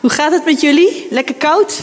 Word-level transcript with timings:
Hoe 0.00 0.10
gaat 0.10 0.32
het 0.32 0.44
met 0.44 0.60
jullie? 0.60 1.06
Lekker 1.10 1.34
koud? 1.34 1.80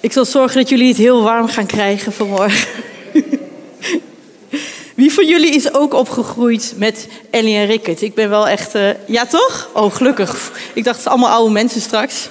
Ik 0.00 0.12
zal 0.12 0.24
zorgen 0.24 0.56
dat 0.56 0.68
jullie 0.68 0.88
het 0.88 0.96
heel 0.96 1.22
warm 1.22 1.48
gaan 1.48 1.66
krijgen 1.66 2.12
vanmorgen. 2.12 2.68
Wie 4.94 5.12
van 5.12 5.26
jullie 5.26 5.50
is 5.50 5.74
ook 5.74 5.94
opgegroeid 5.94 6.74
met 6.76 7.08
Ellie 7.30 7.56
en 7.56 7.66
Rickert? 7.66 8.02
Ik 8.02 8.14
ben 8.14 8.28
wel 8.28 8.48
echt... 8.48 8.74
Uh... 8.74 8.90
Ja, 9.06 9.26
toch? 9.26 9.70
Oh, 9.72 9.94
gelukkig. 9.94 10.52
Ik 10.72 10.84
dacht, 10.84 10.96
het 10.96 11.04
zijn 11.04 11.14
allemaal 11.14 11.36
oude 11.36 11.52
mensen 11.52 11.80
straks. 11.80 12.28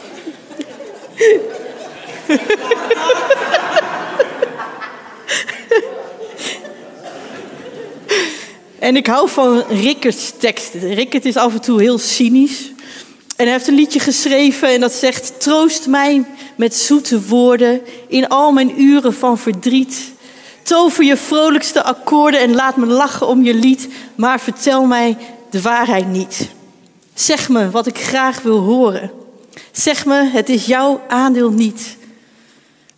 en 8.80 8.96
ik 8.96 9.08
hou 9.08 9.30
van 9.30 9.64
Rickert's 9.70 10.34
teksten. 10.38 10.94
Rickert 10.94 11.26
is 11.26 11.36
af 11.36 11.54
en 11.54 11.62
toe 11.62 11.82
heel 11.82 11.98
cynisch. 11.98 12.72
En 13.40 13.46
hij 13.46 13.54
heeft 13.54 13.68
een 13.68 13.76
liedje 13.76 14.00
geschreven 14.00 14.70
en 14.70 14.80
dat 14.80 14.94
zegt: 14.94 15.39
Troost 15.39 15.88
mij 15.88 16.25
met 16.56 16.75
zoete 16.75 17.28
woorden 17.28 17.82
in 18.07 18.28
al 18.28 18.52
mijn 18.52 18.82
uren 18.82 19.14
van 19.14 19.38
verdriet. 19.38 20.12
Tover 20.64 21.04
je 21.04 21.18
vrolijkste 21.18 21.84
akkoorden 21.84 22.39
en 22.39 22.56
laat 22.56 22.78
me 22.78 22.86
lachen 22.86 23.28
om 23.28 23.43
je 23.43 23.54
lied, 23.54 23.88
maar 24.15 24.39
vertel 24.39 24.86
mij 24.86 25.18
de 25.50 25.62
waarheid 25.62 26.07
niet. 26.07 26.50
Zeg 27.14 27.50
me 27.50 27.70
wat 27.70 27.88
ik 27.88 27.98
graag 27.98 28.42
wil 28.42 28.60
horen. 28.60 29.12
Zeg 29.71 30.06
me, 30.06 30.29
het 30.32 30.50
is 30.50 30.65
jouw 30.65 31.01
aandeel 31.07 31.50
niet. 31.50 31.98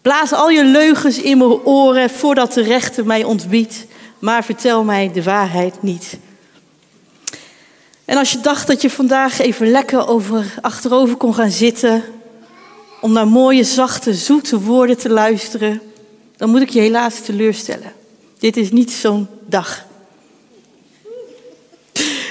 Blaas 0.01 0.33
al 0.33 0.49
je 0.49 0.63
leugens 0.63 1.17
in 1.17 1.37
mijn 1.37 1.63
oren 1.63 2.09
voordat 2.09 2.53
de 2.53 2.63
rechter 2.63 3.05
mij 3.05 3.23
ontbiedt, 3.23 3.85
maar 4.19 4.43
vertel 4.43 4.83
mij 4.83 5.11
de 5.13 5.23
waarheid 5.23 5.81
niet. 5.81 6.17
En 8.11 8.17
als 8.17 8.31
je 8.31 8.39
dacht 8.39 8.67
dat 8.67 8.81
je 8.81 8.89
vandaag 8.89 9.39
even 9.39 9.71
lekker 9.71 10.07
over, 10.07 10.53
achterover 10.61 11.15
kon 11.15 11.33
gaan 11.33 11.51
zitten, 11.51 12.03
om 13.01 13.11
naar 13.11 13.27
mooie, 13.27 13.63
zachte, 13.63 14.13
zoete 14.13 14.59
woorden 14.59 14.97
te 14.97 15.09
luisteren, 15.09 15.81
dan 16.37 16.49
moet 16.49 16.61
ik 16.61 16.69
je 16.69 16.79
helaas 16.79 17.19
teleurstellen. 17.19 17.93
Dit 18.39 18.57
is 18.57 18.71
niet 18.71 18.91
zo'n 18.91 19.27
dag. 19.45 19.85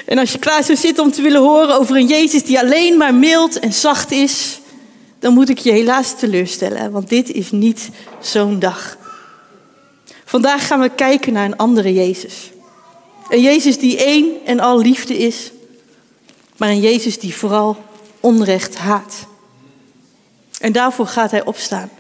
En 0.07 0.19
als 0.19 0.33
je 0.33 0.39
klaar 0.39 0.65
zou 0.65 0.79
zitten 0.79 1.05
om 1.05 1.11
te 1.11 1.23
willen 1.23 1.41
horen 1.41 1.79
over 1.79 1.97
een 1.97 2.07
Jezus 2.07 2.45
die 2.45 2.59
alleen 2.59 2.97
maar 2.97 3.15
mild 3.15 3.59
en 3.59 3.73
zacht 3.73 4.11
is, 4.11 4.61
dan 5.19 5.35
moet 5.35 5.49
ik 5.49 5.59
je 5.59 5.73
helaas 5.73 6.19
teleurstellen, 6.19 6.91
want 6.91 7.09
dit 7.09 7.31
is 7.31 7.51
niet 7.51 7.89
zo'n 8.21 8.59
dag. 8.59 8.97
Vandaag 10.25 10.67
gaan 10.67 10.81
we 10.81 10.91
kijken 10.95 11.33
naar 11.33 11.45
een 11.45 11.57
andere 11.57 11.93
Jezus. 11.93 12.51
Een 13.29 13.41
Jezus 13.41 13.79
die 13.79 14.05
één 14.05 14.27
en 14.45 14.61
al 14.61 14.79
liefde 14.79 15.19
is, 15.19 15.51
maar 16.61 16.69
een 16.69 16.81
Jezus 16.81 17.19
die 17.19 17.35
vooral 17.35 17.77
onrecht 18.21 18.77
haat. 18.77 19.27
En 20.61 20.73
daarvoor 20.73 21.07
gaat 21.07 21.31
hij 21.31 21.45
opstaan. 21.45 21.91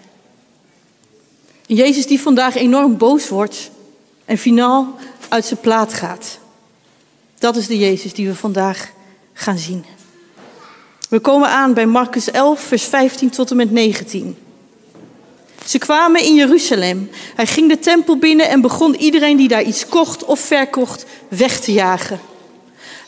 Een 1.67 1.77
Jezus 1.77 2.07
die 2.07 2.21
vandaag 2.21 2.55
enorm 2.55 2.97
boos 2.97 3.29
wordt 3.29 3.71
en 4.25 4.39
finaal 4.39 4.95
uit 5.29 5.45
zijn 5.45 5.61
plaat 5.61 5.95
gaat. 5.95 6.39
Dat 7.39 7.57
is 7.57 7.67
de 7.67 7.79
Jezus 7.79 8.13
die 8.13 8.27
we 8.27 8.35
vandaag 8.35 8.91
gaan 9.33 9.59
zien. 9.59 9.85
We 11.09 11.19
komen 11.19 11.49
aan 11.49 11.75
bij 11.75 11.87
Marcus 11.87 12.31
11, 12.31 12.61
vers 12.61 12.85
15 12.85 13.31
tot 13.31 13.51
en 13.51 13.57
met 13.57 13.71
19. 13.71 14.37
Ze 15.67 15.79
kwamen 15.79 16.23
in 16.23 16.35
Jeruzalem. 16.35 17.11
Hij 17.35 17.47
ging 17.47 17.69
de 17.69 17.79
tempel 17.79 18.17
binnen 18.17 18.49
en 18.49 18.61
begon 18.61 18.95
iedereen 18.95 19.37
die 19.37 19.49
daar 19.49 19.63
iets 19.63 19.87
kocht 19.87 20.25
of 20.25 20.41
verkocht 20.41 21.05
weg 21.29 21.61
te 21.61 21.73
jagen. 21.73 22.21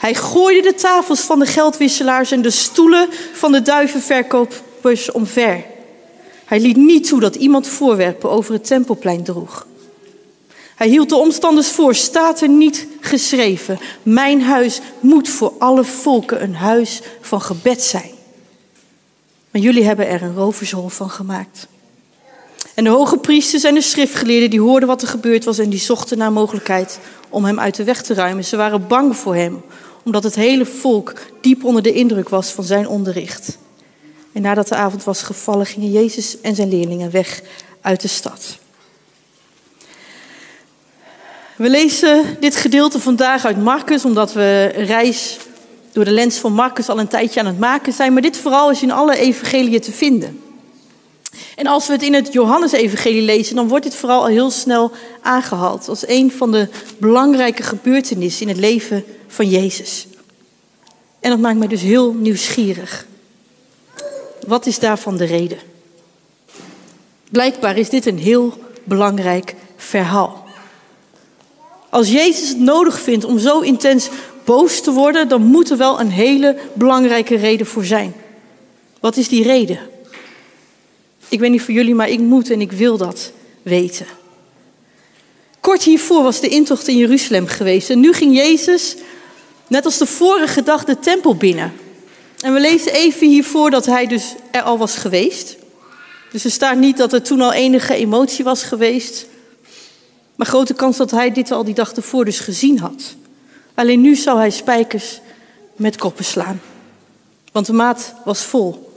Hij 0.03 0.15
gooide 0.15 0.63
de 0.63 0.75
tafels 0.75 1.21
van 1.21 1.39
de 1.39 1.47
geldwisselaars 1.47 2.31
en 2.31 2.43
de 2.43 2.51
stoelen 2.51 3.09
van 3.33 3.53
de 3.53 3.63
duivenverkopers 3.63 5.11
omver. 5.11 5.65
Hij 6.45 6.61
liet 6.61 6.77
niet 6.77 7.09
toe 7.09 7.21
dat 7.21 7.35
iemand 7.35 7.67
voorwerpen 7.67 8.31
over 8.31 8.53
het 8.53 8.67
tempelplein 8.67 9.23
droeg. 9.23 9.67
Hij 10.75 10.89
hield 10.89 11.09
de 11.09 11.17
omstanders 11.17 11.69
voor, 11.69 11.95
staat 11.95 12.41
er 12.41 12.49
niet 12.49 12.87
geschreven. 13.01 13.79
Mijn 14.03 14.43
huis 14.43 14.81
moet 15.01 15.29
voor 15.29 15.53
alle 15.59 15.85
volken 15.85 16.43
een 16.43 16.55
huis 16.55 17.01
van 17.21 17.41
gebed 17.41 17.83
zijn. 17.83 18.11
Maar 19.51 19.63
jullie 19.63 19.85
hebben 19.85 20.09
er 20.09 20.23
een 20.23 20.35
rovershol 20.35 20.89
van 20.89 21.11
gemaakt. 21.11 21.67
En 22.75 22.85
de 22.85 22.91
hoge 22.91 23.19
priesters 23.19 23.65
en 23.65 23.75
de 23.75 23.83
schriftgeleerden 23.83 24.51
die 24.51 24.61
hoorden 24.61 24.89
wat 24.89 25.03
er 25.03 25.09
gebeurd 25.09 25.45
was 25.45 25.59
en 25.59 25.71
die 25.71 25.81
zochten 25.81 26.19
naar 26.19 26.33
mogelijkheid 26.33 26.99
om 27.29 27.45
hem 27.45 27.61
uit 27.61 27.75
de 27.75 27.85
weg 27.85 28.03
te 28.03 28.15
ruimen. 28.15 28.45
Ze 28.45 28.57
waren 28.57 28.87
bang 28.87 29.17
voor 29.17 29.35
hem, 29.35 29.63
omdat 30.03 30.23
het 30.23 30.35
hele 30.35 30.67
volk 30.67 31.15
diep 31.41 31.65
onder 31.65 31.83
de 31.83 31.93
indruk 31.93 32.29
was 32.29 32.51
van 32.51 32.65
zijn 32.65 32.89
onderricht. 32.89 33.59
En 34.33 34.43
nadat 34.43 34.69
de 34.69 34.75
avond 34.75 35.05
was 35.05 35.23
gevallen, 35.23 35.67
gingen 35.67 35.91
Jezus 35.91 36.41
en 36.41 36.55
zijn 36.55 36.69
leerlingen 36.69 37.11
weg 37.11 37.43
uit 37.81 38.01
de 38.01 38.09
stad. 38.09 38.59
We 41.57 41.69
lezen 41.71 42.37
dit 42.41 42.57
gedeelte 42.57 43.01
vandaag 43.01 43.45
uit 43.45 43.63
Marcus, 43.63 44.05
omdat 44.05 44.33
we 44.33 44.65
reis 44.65 45.39
door 45.93 46.05
de 46.05 46.11
lens 46.11 46.39
van 46.39 46.53
Marcus 46.53 46.89
al 46.89 46.99
een 46.99 47.09
tijdje 47.09 47.41
aan 47.41 47.47
het 47.47 47.59
maken 47.59 47.93
zijn. 47.93 48.13
Maar 48.13 48.23
dit 48.23 48.37
vooral 48.37 48.71
is 48.71 48.83
in 48.83 48.91
alle 48.91 49.17
evangeliën 49.17 49.81
te 49.81 49.93
vinden. 49.93 50.41
En 51.57 51.67
als 51.67 51.87
we 51.87 51.93
het 51.93 52.03
in 52.03 52.15
het 52.15 52.33
Johannesevangelie 52.33 53.23
lezen, 53.23 53.57
dan 53.57 53.69
wordt 53.69 53.85
dit 53.85 53.95
vooral 53.95 54.21
al 54.21 54.27
heel 54.27 54.51
snel 54.51 54.91
aangehaald 55.23 55.89
als 55.89 56.09
een 56.09 56.33
van 56.33 56.53
de 56.53 56.69
belangrijke 56.99 57.63
gebeurtenissen 57.63 58.43
in 58.43 58.49
het 58.49 58.61
leven 58.61 59.05
van 59.27 59.49
Jezus. 59.49 60.07
En 61.21 61.31
dat 61.31 61.39
maakt 61.39 61.59
mij 61.59 61.69
dus 61.69 61.83
heel 61.83 62.13
nieuwsgierig. 62.13 63.07
Wat 64.47 64.67
is 64.67 64.79
daarvan 64.79 65.17
de 65.17 65.25
reden? 65.25 65.59
Blijkbaar 67.31 67.77
is 67.77 67.89
dit 67.89 68.07
een 68.07 68.19
heel 68.19 68.55
belangrijk 68.85 69.55
verhaal. 69.77 70.45
Als 71.91 72.11
Jezus 72.11 72.49
het 72.49 72.59
nodig 72.59 73.01
vindt 73.01 73.25
om 73.25 73.39
zo 73.39 73.61
intens 73.61 74.09
boos 74.45 74.81
te 74.81 74.91
worden, 74.91 75.29
dan 75.29 75.43
moet 75.43 75.71
er 75.71 75.77
wel 75.77 76.01
een 76.01 76.11
hele 76.11 76.57
belangrijke 76.73 77.37
reden 77.37 77.67
voor 77.67 77.85
zijn. 77.85 78.15
Wat 79.01 79.17
is 79.17 79.29
die 79.29 79.43
reden? 79.43 79.79
Ik 81.33 81.41
weet 81.41 81.51
niet 81.51 81.63
voor 81.63 81.75
jullie, 81.75 81.95
maar 81.95 82.09
ik 82.09 82.19
moet 82.19 82.51
en 82.51 82.61
ik 82.61 82.73
wil 82.73 82.97
dat 82.97 83.33
weten. 83.63 84.07
Kort 85.61 85.83
hiervoor 85.83 86.23
was 86.23 86.41
de 86.41 86.49
intocht 86.49 86.89
in 86.89 86.97
Jeruzalem 86.97 87.47
geweest. 87.47 87.91
En 87.91 88.01
nu 88.01 88.13
ging 88.13 88.37
Jezus, 88.37 88.97
net 89.67 89.85
als 89.85 89.99
de 89.99 90.07
vorige 90.07 90.63
dag, 90.63 90.85
de 90.85 90.99
tempel 90.99 91.35
binnen. 91.37 91.73
En 92.41 92.53
we 92.53 92.61
lezen 92.61 92.93
even 92.93 93.29
hiervoor 93.29 93.71
dat 93.71 93.87
hij 93.87 94.07
dus 94.07 94.35
er 94.51 94.63
al 94.63 94.79
was 94.79 94.97
geweest. 94.97 95.57
Dus 96.31 96.45
er 96.45 96.51
staat 96.51 96.77
niet 96.77 96.97
dat 96.97 97.13
er 97.13 97.23
toen 97.23 97.41
al 97.41 97.53
enige 97.53 97.95
emotie 97.95 98.45
was 98.45 98.63
geweest. 98.63 99.27
Maar 100.35 100.47
grote 100.47 100.75
kans 100.75 100.97
dat 100.97 101.11
hij 101.11 101.33
dit 101.33 101.51
al 101.51 101.65
die 101.65 101.75
dag 101.75 101.93
ervoor 101.93 102.25
dus 102.25 102.41
gezien 102.41 102.79
had. 102.79 103.15
Alleen 103.75 104.01
nu 104.01 104.17
zou 104.17 104.39
hij 104.39 104.51
spijkers 104.51 105.21
met 105.77 105.97
koppen 105.97 106.25
slaan. 106.25 106.61
Want 107.53 107.67
de 107.67 107.73
maat 107.73 108.15
was 108.25 108.43
vol. 108.43 108.92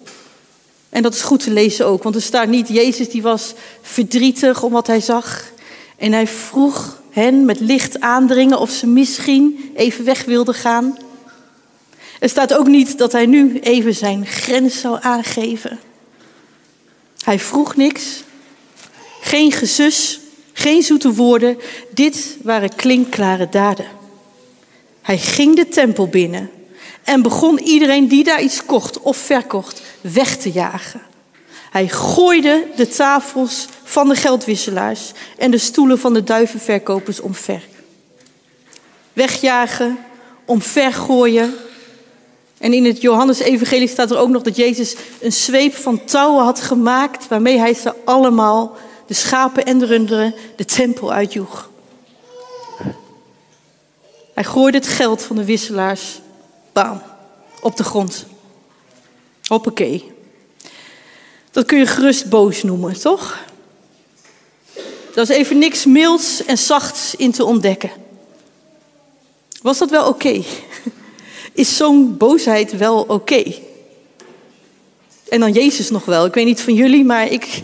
En 0.89 1.01
dat 1.01 1.13
is 1.13 1.21
goed 1.21 1.43
te 1.43 1.51
lezen 1.51 1.85
ook, 1.85 2.03
want 2.03 2.15
er 2.15 2.21
staat 2.21 2.47
niet, 2.47 2.67
Jezus 2.67 3.09
die 3.09 3.21
was 3.21 3.53
verdrietig 3.81 4.63
om 4.63 4.71
wat 4.71 4.87
hij 4.87 5.01
zag. 5.01 5.51
En 5.97 6.11
hij 6.11 6.27
vroeg 6.27 7.01
hen 7.09 7.45
met 7.45 7.59
licht 7.59 7.99
aandringen 7.99 8.59
of 8.59 8.71
ze 8.71 8.87
misschien 8.87 9.71
even 9.75 10.05
weg 10.05 10.25
wilden 10.25 10.53
gaan. 10.53 10.97
Er 12.19 12.29
staat 12.29 12.53
ook 12.53 12.67
niet 12.67 12.97
dat 12.97 13.11
hij 13.11 13.25
nu 13.25 13.59
even 13.59 13.95
zijn 13.95 14.25
grens 14.25 14.79
zou 14.79 14.97
aangeven. 15.01 15.79
Hij 17.23 17.39
vroeg 17.39 17.75
niks, 17.75 18.23
geen 19.21 19.51
gezus, 19.51 20.19
geen 20.53 20.83
zoete 20.83 21.13
woorden. 21.13 21.57
Dit 21.93 22.37
waren 22.41 22.75
klinkklare 22.75 23.49
daden. 23.49 23.85
Hij 25.01 25.17
ging 25.17 25.55
de 25.55 25.67
tempel 25.67 26.07
binnen 26.07 26.49
en 27.05 27.21
begon 27.21 27.59
iedereen 27.59 28.07
die 28.07 28.23
daar 28.23 28.41
iets 28.41 28.65
kocht 28.65 28.99
of 28.99 29.17
verkocht 29.17 29.81
weg 30.01 30.37
te 30.37 30.51
jagen. 30.51 31.01
Hij 31.71 31.87
gooide 31.87 32.67
de 32.75 32.87
tafels 32.87 33.67
van 33.83 34.07
de 34.09 34.15
geldwisselaars 34.15 35.11
en 35.37 35.51
de 35.51 35.57
stoelen 35.57 35.99
van 35.99 36.13
de 36.13 36.23
duivenverkopers 36.23 37.19
omver. 37.19 37.61
Wegjagen, 39.13 39.97
omvergooien. 40.45 41.53
En 42.57 42.73
in 42.73 42.85
het 42.85 43.01
Johannes-evangelie 43.01 43.87
staat 43.87 44.11
er 44.11 44.17
ook 44.17 44.29
nog 44.29 44.41
dat 44.41 44.55
Jezus 44.55 44.95
een 45.21 45.33
zweep 45.33 45.75
van 45.75 46.05
touwen 46.05 46.43
had 46.43 46.61
gemaakt... 46.61 47.27
waarmee 47.27 47.57
hij 47.57 47.73
ze 47.73 47.93
allemaal, 48.05 48.77
de 49.07 49.13
schapen 49.13 49.65
en 49.65 49.77
de 49.77 49.85
runderen, 49.85 50.35
de 50.55 50.65
tempel 50.65 51.13
uitjoeg. 51.13 51.69
Hij 54.33 54.43
gooide 54.43 54.77
het 54.77 54.87
geld 54.87 55.23
van 55.23 55.35
de 55.35 55.45
wisselaars, 55.45 56.19
bam, 56.75 57.01
op 57.61 57.77
de 57.77 57.83
grond. 57.83 58.25
Hoppakee. 59.47 60.11
Dat 61.51 61.65
kun 61.65 61.77
je 61.77 61.85
gerust 61.85 62.29
boos 62.29 62.63
noemen, 62.63 62.99
toch? 62.99 63.37
Dat 65.13 65.29
is 65.29 65.35
even 65.35 65.57
niks 65.57 65.85
milds 65.85 66.45
en 66.45 66.57
zachts 66.57 67.15
in 67.15 67.31
te 67.31 67.45
ontdekken. 67.45 67.91
Was 69.61 69.77
dat 69.77 69.89
wel 69.89 70.07
oké? 70.07 70.43
Is 71.53 71.77
zo'n 71.77 72.17
boosheid 72.17 72.77
wel 72.77 73.01
oké? 73.01 73.43
En 75.29 75.39
dan 75.39 75.51
Jezus 75.51 75.89
nog 75.89 76.05
wel. 76.05 76.25
Ik 76.25 76.33
weet 76.33 76.45
niet 76.45 76.61
van 76.61 76.73
jullie, 76.73 77.05
maar 77.05 77.27
ik 77.27 77.63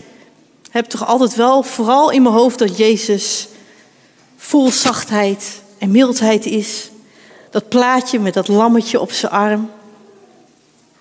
heb 0.70 0.84
toch 0.84 1.06
altijd 1.06 1.34
wel 1.34 1.62
vooral 1.62 2.10
in 2.10 2.22
mijn 2.22 2.34
hoofd 2.34 2.58
dat 2.58 2.76
Jezus 2.76 3.48
vol 4.36 4.70
zachtheid 4.70 5.62
en 5.78 5.90
mildheid 5.90 6.46
is. 6.46 6.91
Dat 7.52 7.68
plaatje 7.68 8.18
met 8.18 8.34
dat 8.34 8.48
lammetje 8.48 9.00
op 9.00 9.12
zijn 9.12 9.32
arm. 9.32 9.70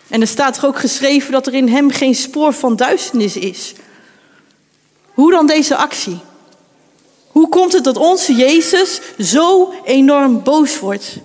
En 0.08 0.22
er 0.22 0.28
staat 0.28 0.58
er 0.58 0.66
ook 0.66 0.80
geschreven 0.80 1.32
dat 1.32 1.48
er 1.48 1.54
in 1.54 1.68
hem 1.68 1.92
geen 1.92 2.16
spoor 2.16 2.54
van 2.54 2.76
duisternis 2.76 3.36
is. 3.36 3.74
Hoe 5.14 5.32
dan 5.32 5.48
deze 5.48 5.76
actie? 5.76 6.20
Hoe 7.28 7.50
komt 7.50 7.74
het 7.74 7.84
dat 7.84 7.98
onze 7.98 8.36
Jezus 8.36 9.02
zo 9.20 9.74
enorm 9.84 10.44
boos 10.44 10.80
wordt? 10.80 11.18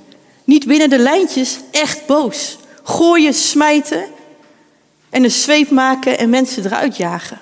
Niet 0.44 0.66
binnen 0.66 0.90
de 0.90 0.98
lijntjes, 0.98 1.58
echt 1.70 2.06
boos. 2.06 2.56
Gooien, 2.82 3.34
smijten 3.34 4.04
en 5.10 5.24
een 5.24 5.30
zweep 5.30 5.70
maken 5.70 6.18
en 6.18 6.30
mensen 6.30 6.64
eruit 6.64 6.96
jagen. 6.96 7.40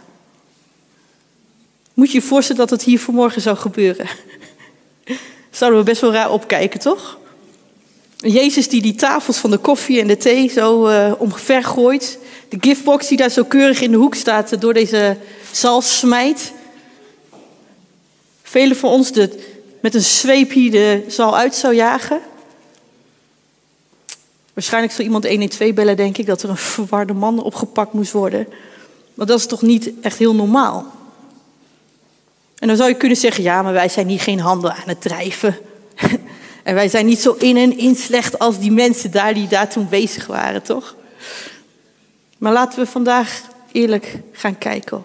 Moet 1.95 2.13
je 2.13 2.19
je 2.19 2.27
voorstellen 2.27 2.61
dat 2.61 2.71
het 2.71 2.83
hier 2.83 3.01
vanmorgen 3.01 3.43
zou 3.43 3.57
gebeuren? 3.57 4.09
Zouden 5.51 5.79
we 5.79 5.85
best 5.85 6.01
wel 6.01 6.13
raar 6.13 6.31
opkijken, 6.31 6.81
toch? 6.81 7.19
Jezus 8.16 8.69
die 8.69 8.82
die 8.82 8.94
tafels 8.94 9.37
van 9.37 9.50
de 9.50 9.58
koffie 9.58 10.00
en 10.00 10.06
de 10.06 10.16
thee 10.16 10.49
zo 10.49 10.88
uh, 10.88 11.12
omver 11.19 11.64
gooit. 11.64 12.19
De 12.49 12.56
giftbox 12.61 13.08
die 13.08 13.16
daar 13.16 13.31
zo 13.31 13.44
keurig 13.44 13.81
in 13.81 13.90
de 13.90 13.96
hoek 13.96 14.14
staat 14.14 14.61
door 14.61 14.75
deze 14.75 15.16
zal 15.52 15.81
smijt. 15.81 16.52
Velen 18.43 18.76
van 18.76 18.90
ons 18.90 19.11
met 19.81 19.94
een 19.94 20.00
zweepje 20.00 20.70
de 20.70 21.05
zal 21.08 21.37
uit 21.37 21.55
zou 21.55 21.75
jagen. 21.75 22.20
Waarschijnlijk 24.52 24.93
zou 24.93 25.06
iemand 25.06 25.28
112 25.28 25.75
bellen, 25.75 25.96
denk 25.96 26.19
ik, 26.19 26.26
dat 26.26 26.43
er 26.43 26.49
een 26.49 26.56
verwarde 26.56 27.12
man 27.12 27.43
opgepakt 27.43 27.93
moest 27.93 28.12
worden. 28.12 28.49
Maar 29.14 29.26
dat 29.26 29.38
is 29.38 29.46
toch 29.46 29.62
niet 29.62 29.90
echt 30.00 30.19
heel 30.19 30.34
normaal? 30.34 30.93
En 32.58 32.69
dan 32.69 32.76
zou 32.76 32.88
je 32.88 32.96
kunnen 32.96 33.16
zeggen, 33.16 33.43
ja, 33.43 33.62
maar 33.62 33.72
wij 33.72 33.88
zijn 33.88 34.08
hier 34.08 34.20
geen 34.20 34.40
handel 34.40 34.70
aan 34.70 34.88
het 34.88 35.00
drijven. 35.00 35.58
en 36.64 36.75
wij 36.75 36.88
zijn 36.88 37.06
niet 37.06 37.20
zo 37.20 37.37
in 37.38 37.56
en 37.56 37.78
in 37.78 37.96
slecht 37.96 38.38
als 38.38 38.58
die 38.58 38.72
mensen 38.72 39.11
daar 39.11 39.34
die 39.34 39.49
daar 39.49 39.69
toen 39.69 39.88
bezig 39.88 40.26
waren, 40.26 40.62
toch? 40.62 40.96
Maar 42.38 42.52
laten 42.52 42.78
we 42.78 42.87
vandaag 42.87 43.43
eerlijk 43.72 44.19
gaan 44.32 44.58
kijken. 44.58 45.05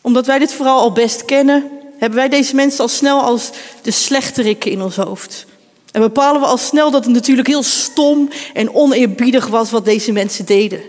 Omdat 0.00 0.26
wij 0.26 0.38
dit 0.38 0.52
vooral 0.52 0.80
al 0.80 0.92
best 0.92 1.24
kennen, 1.24 1.70
hebben 1.98 2.18
wij 2.18 2.28
deze 2.28 2.54
mensen 2.54 2.80
al 2.80 2.88
snel 2.88 3.20
als 3.20 3.50
de 3.82 3.90
slechterikken 3.90 4.70
in 4.70 4.82
ons 4.82 4.96
hoofd. 4.96 5.46
En 5.92 6.00
bepalen 6.00 6.40
we 6.40 6.46
al 6.46 6.56
snel 6.56 6.90
dat 6.90 7.04
het 7.04 7.14
natuurlijk 7.14 7.48
heel 7.48 7.62
stom 7.62 8.28
en 8.54 8.74
oneerbiedig 8.74 9.46
was 9.46 9.70
wat 9.70 9.84
deze 9.84 10.12
mensen 10.12 10.44
deden. 10.44 10.80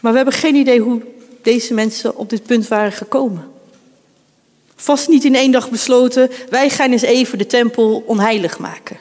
Maar 0.00 0.10
we 0.12 0.18
hebben 0.18 0.34
geen 0.34 0.54
idee 0.54 0.80
hoe 0.80 1.02
deze 1.42 1.74
mensen 1.74 2.16
op 2.16 2.30
dit 2.30 2.42
punt 2.42 2.68
waren 2.68 2.92
gekomen. 2.92 3.52
Vast 4.76 5.08
niet 5.08 5.24
in 5.24 5.34
één 5.34 5.52
dag 5.52 5.70
besloten, 5.70 6.30
wij 6.50 6.70
gaan 6.70 6.90
eens 6.90 7.02
even 7.02 7.38
de 7.38 7.46
tempel 7.46 8.04
onheilig 8.06 8.58
maken. 8.58 8.96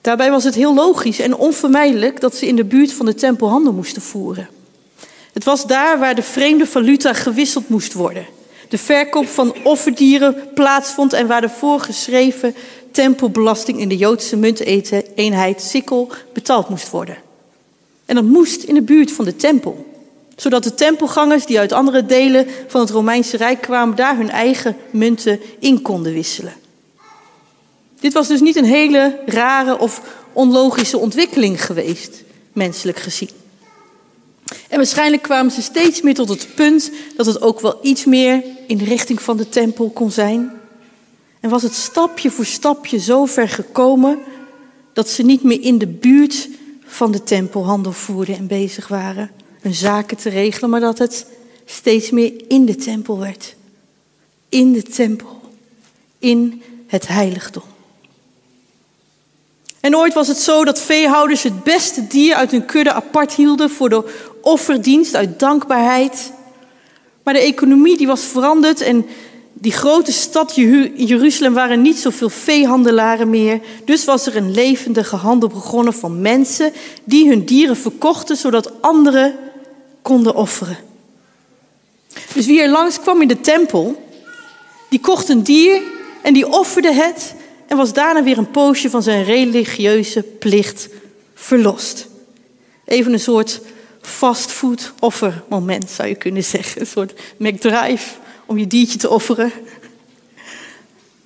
Daarbij 0.00 0.30
was 0.30 0.44
het 0.44 0.54
heel 0.54 0.74
logisch 0.74 1.18
en 1.18 1.36
onvermijdelijk 1.36 2.20
dat 2.20 2.36
ze 2.36 2.46
in 2.46 2.56
de 2.56 2.64
buurt 2.64 2.92
van 2.92 3.06
de 3.06 3.14
tempel 3.14 3.48
handel 3.48 3.72
moesten 3.72 4.02
voeren. 4.02 4.48
Het 5.32 5.44
was 5.44 5.66
daar 5.66 5.98
waar 5.98 6.14
de 6.14 6.22
vreemde 6.22 6.66
valuta 6.66 7.12
gewisseld 7.12 7.68
moest 7.68 7.92
worden. 7.92 8.26
De 8.68 8.78
verkoop 8.78 9.28
van 9.28 9.54
offerdieren 9.64 10.48
plaatsvond 10.54 11.12
en 11.12 11.26
waar 11.26 11.40
de 11.40 11.48
voorgeschreven 11.48 12.54
tempelbelasting 12.90 13.78
in 13.80 13.88
de 13.88 13.96
Joodse 13.96 14.36
munteenheid 14.36 15.62
sikkel 15.62 16.12
betaald 16.32 16.68
moest 16.68 16.90
worden. 16.90 17.16
En 18.06 18.14
dat 18.14 18.24
moest 18.24 18.62
in 18.62 18.74
de 18.74 18.82
buurt 18.82 19.12
van 19.12 19.24
de 19.24 19.36
tempel 19.36 19.89
zodat 20.40 20.62
de 20.62 20.74
tempelgangers 20.74 21.46
die 21.46 21.58
uit 21.58 21.72
andere 21.72 22.06
delen 22.06 22.46
van 22.66 22.80
het 22.80 22.90
Romeinse 22.90 23.36
Rijk 23.36 23.60
kwamen, 23.60 23.96
daar 23.96 24.16
hun 24.16 24.30
eigen 24.30 24.76
munten 24.90 25.40
in 25.58 25.82
konden 25.82 26.12
wisselen. 26.12 26.52
Dit 28.00 28.12
was 28.12 28.28
dus 28.28 28.40
niet 28.40 28.56
een 28.56 28.64
hele 28.64 29.20
rare 29.26 29.78
of 29.78 30.02
onlogische 30.32 30.98
ontwikkeling 30.98 31.64
geweest, 31.64 32.22
menselijk 32.52 32.98
gezien. 32.98 33.30
En 34.68 34.76
waarschijnlijk 34.76 35.22
kwamen 35.22 35.52
ze 35.52 35.62
steeds 35.62 36.02
meer 36.02 36.14
tot 36.14 36.28
het 36.28 36.54
punt 36.54 36.90
dat 37.16 37.26
het 37.26 37.42
ook 37.42 37.60
wel 37.60 37.78
iets 37.82 38.04
meer 38.04 38.42
in 38.66 38.76
de 38.76 38.84
richting 38.84 39.22
van 39.22 39.36
de 39.36 39.48
tempel 39.48 39.90
kon 39.90 40.10
zijn. 40.10 40.50
En 41.40 41.50
was 41.50 41.62
het 41.62 41.74
stapje 41.74 42.30
voor 42.30 42.44
stapje 42.44 42.98
zo 42.98 43.24
ver 43.24 43.48
gekomen 43.48 44.18
dat 44.92 45.08
ze 45.08 45.22
niet 45.22 45.42
meer 45.42 45.62
in 45.62 45.78
de 45.78 45.86
buurt 45.86 46.48
van 46.84 47.12
de 47.12 47.22
tempel 47.22 47.64
handel 47.64 47.92
voerden 47.92 48.36
en 48.36 48.46
bezig 48.46 48.88
waren 48.88 49.30
hun 49.60 49.74
zaken 49.74 50.16
te 50.16 50.28
regelen, 50.28 50.70
maar 50.70 50.80
dat 50.80 50.98
het 50.98 51.26
steeds 51.64 52.10
meer 52.10 52.32
in 52.48 52.64
de 52.64 52.76
tempel 52.76 53.18
werd. 53.18 53.54
In 54.48 54.72
de 54.72 54.82
tempel. 54.82 55.40
In 56.18 56.62
het 56.86 57.08
heiligdom. 57.08 57.62
En 59.80 59.96
ooit 59.96 60.14
was 60.14 60.28
het 60.28 60.36
zo 60.36 60.64
dat 60.64 60.80
veehouders 60.80 61.42
het 61.42 61.64
beste 61.64 62.06
dier 62.06 62.34
uit 62.34 62.50
hun 62.50 62.66
kudde 62.66 62.92
apart 62.92 63.32
hielden 63.32 63.70
voor 63.70 63.88
de 63.88 64.04
offerdienst 64.42 65.14
uit 65.14 65.38
dankbaarheid. 65.38 66.32
Maar 67.22 67.34
de 67.34 67.40
economie 67.40 67.96
die 67.96 68.06
was 68.06 68.24
veranderd 68.24 68.80
en 68.80 69.06
die 69.52 69.72
grote 69.72 70.12
stad 70.12 70.54
Jeruzalem 70.96 71.54
waren 71.54 71.82
niet 71.82 71.98
zoveel 71.98 72.28
veehandelaren 72.28 73.30
meer. 73.30 73.60
Dus 73.84 74.04
was 74.04 74.26
er 74.26 74.36
een 74.36 74.50
levendige 74.50 75.16
handel 75.16 75.48
begonnen 75.48 75.94
van 75.94 76.20
mensen 76.20 76.72
die 77.04 77.28
hun 77.28 77.44
dieren 77.44 77.76
verkochten 77.76 78.36
zodat 78.36 78.82
anderen 78.82 79.34
konden 80.02 80.34
offeren. 80.34 80.78
Dus 82.34 82.46
wie 82.46 82.60
er 82.60 82.70
langs 82.70 83.00
kwam 83.00 83.22
in 83.22 83.28
de 83.28 83.40
tempel, 83.40 84.08
die 84.88 85.00
kocht 85.00 85.28
een 85.28 85.42
dier 85.42 85.82
en 86.22 86.34
die 86.34 86.48
offerde 86.48 86.92
het 86.92 87.34
en 87.66 87.76
was 87.76 87.92
daarna 87.92 88.22
weer 88.22 88.38
een 88.38 88.50
poosje 88.50 88.90
van 88.90 89.02
zijn 89.02 89.24
religieuze 89.24 90.22
plicht 90.22 90.88
verlost. 91.34 92.06
Even 92.84 93.12
een 93.12 93.20
soort 93.20 93.60
fastfood 94.00 94.92
offermoment 95.00 95.90
zou 95.90 96.08
je 96.08 96.14
kunnen 96.14 96.44
zeggen. 96.44 96.80
Een 96.80 96.86
soort 96.86 97.20
McDrive 97.36 98.14
om 98.46 98.58
je 98.58 98.66
diertje 98.66 98.98
te 98.98 99.10
offeren. 99.10 99.52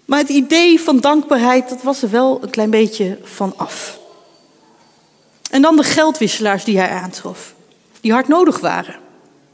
Maar 0.04 0.18
het 0.18 0.28
idee 0.28 0.80
van 0.80 1.00
dankbaarheid, 1.00 1.68
dat 1.68 1.82
was 1.82 2.02
er 2.02 2.10
wel 2.10 2.38
een 2.42 2.50
klein 2.50 2.70
beetje 2.70 3.18
van 3.22 3.52
af. 3.56 3.98
En 5.50 5.62
dan 5.62 5.76
de 5.76 5.82
geldwisselaars 5.82 6.64
die 6.64 6.78
hij 6.78 6.88
aantrof 6.88 7.53
die 8.04 8.12
hard 8.12 8.28
nodig 8.28 8.60
waren. 8.60 8.94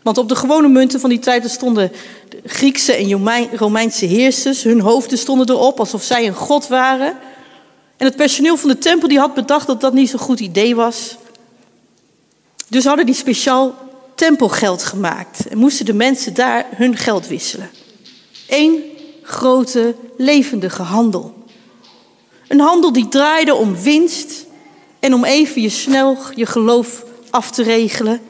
Want 0.02 0.18
op 0.18 0.28
de 0.28 0.34
gewone 0.34 0.68
munten 0.68 1.00
van 1.00 1.10
die 1.10 1.18
tijd 1.18 1.50
stonden 1.50 1.92
de 2.28 2.40
Griekse 2.44 2.92
en 2.92 3.56
Romeinse 3.56 4.06
heersers. 4.06 4.62
Hun 4.62 4.80
hoofden 4.80 5.18
stonden 5.18 5.50
erop 5.50 5.78
alsof 5.78 6.02
zij 6.02 6.26
een 6.26 6.34
god 6.34 6.68
waren. 6.68 7.16
En 7.96 8.06
het 8.06 8.16
personeel 8.16 8.56
van 8.56 8.68
de 8.68 8.78
tempel 8.78 9.08
die 9.08 9.18
had 9.18 9.34
bedacht 9.34 9.66
dat 9.66 9.80
dat 9.80 9.92
niet 9.92 10.10
zo'n 10.10 10.18
goed 10.18 10.40
idee 10.40 10.74
was. 10.74 11.16
Dus 12.68 12.84
hadden 12.84 13.06
die 13.06 13.14
speciaal 13.14 13.74
tempelgeld 14.14 14.82
gemaakt. 14.82 15.46
En 15.46 15.58
moesten 15.58 15.84
de 15.84 15.94
mensen 15.94 16.34
daar 16.34 16.66
hun 16.74 16.96
geld 16.96 17.26
wisselen. 17.26 17.70
Eén 18.48 18.82
grote 19.22 19.94
levendige 20.16 20.82
handel. 20.82 21.34
Een 22.48 22.60
handel 22.60 22.92
die 22.92 23.08
draaide 23.08 23.54
om 23.54 23.76
winst 23.76 24.46
en 25.00 25.14
om 25.14 25.24
even 25.24 25.62
je 25.62 25.68
snel 25.68 26.16
je 26.34 26.46
geloof 26.46 27.04
af 27.30 27.50
te 27.50 27.62
regelen. 27.62 28.29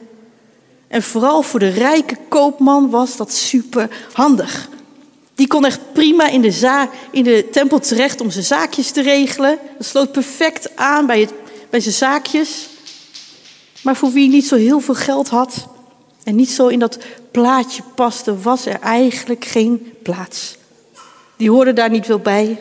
En 0.91 1.03
vooral 1.03 1.41
voor 1.41 1.59
de 1.59 1.69
rijke 1.69 2.17
koopman 2.27 2.89
was 2.89 3.17
dat 3.17 3.33
super 3.33 3.89
handig. 4.13 4.69
Die 5.35 5.47
kon 5.47 5.65
echt 5.65 5.79
prima 5.93 6.27
in 6.27 6.41
de, 6.41 6.51
za 6.51 6.89
in 7.11 7.23
de 7.23 7.47
tempel 7.51 7.79
terecht 7.79 8.21
om 8.21 8.31
zijn 8.31 8.45
zaakjes 8.45 8.91
te 8.91 9.01
regelen. 9.01 9.59
Dat 9.77 9.87
sloot 9.87 10.11
perfect 10.11 10.75
aan 10.75 11.05
bij, 11.05 11.19
het, 11.19 11.33
bij 11.69 11.79
zijn 11.79 11.93
zaakjes. 11.93 12.67
Maar 13.83 13.95
voor 13.95 14.11
wie 14.11 14.29
niet 14.29 14.47
zo 14.47 14.55
heel 14.55 14.79
veel 14.79 14.95
geld 14.95 15.29
had 15.29 15.67
en 16.23 16.35
niet 16.35 16.49
zo 16.49 16.67
in 16.67 16.79
dat 16.79 16.97
plaatje 17.31 17.83
paste, 17.95 18.41
was 18.41 18.65
er 18.65 18.79
eigenlijk 18.79 19.45
geen 19.45 19.93
plaats. 20.03 20.57
Die 21.37 21.49
hoorde 21.49 21.73
daar 21.73 21.89
niet 21.89 22.07
wel 22.07 22.19
bij. 22.19 22.59